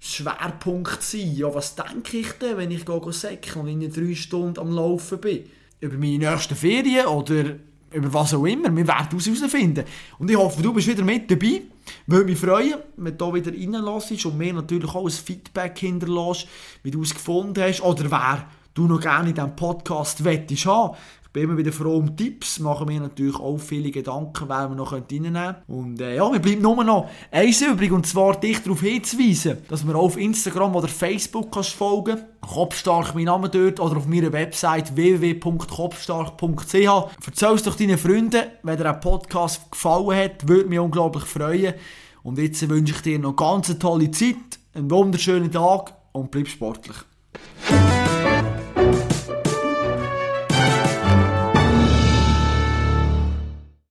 [0.04, 1.34] Schwerpunkt sein.
[1.34, 5.20] Ja, was denke ich denn, wenn ich gehe säcken und in drei Stunden am Laufen
[5.20, 5.44] bin?
[5.80, 7.56] Über meine nächsten Ferien oder
[7.92, 8.74] über was auch immer.
[8.74, 9.84] Wir werden es herausfinden.
[10.18, 11.62] Und ich hoffe, du bist wieder mit dabei.
[12.06, 16.48] Würde mich freuen, wenn du wieder reinlässt und mir natürlich auch ein Feedback hinterlässt,
[16.82, 20.96] wie du es gefunden hast oder wer du noch gerne in diesem Podcast wettest haben.
[21.32, 24.92] Bin immer wieder froh um Tipps, machen mir natürlich auch viele Gedanken, wer wir noch
[24.92, 25.56] reinnehmen können.
[25.66, 29.94] Und ja, mir bleibt nur noch eins übrig, und zwar dich darauf hinzuweisen, dass auch
[29.94, 36.74] auf Instagram oder Facebook kannst folgen Kopfstark mein Name dort oder auf meiner Website www.kopfstark.ch.
[36.74, 41.74] Erzähl doch deinen Freunden, wenn dir ein Podcast gefallen hat, würde mich unglaublich freuen.
[42.22, 44.36] Und jetzt wünsche ich dir noch ganz tolle Zeit,
[44.74, 46.96] einen wunderschönen Tag und bleib sportlich.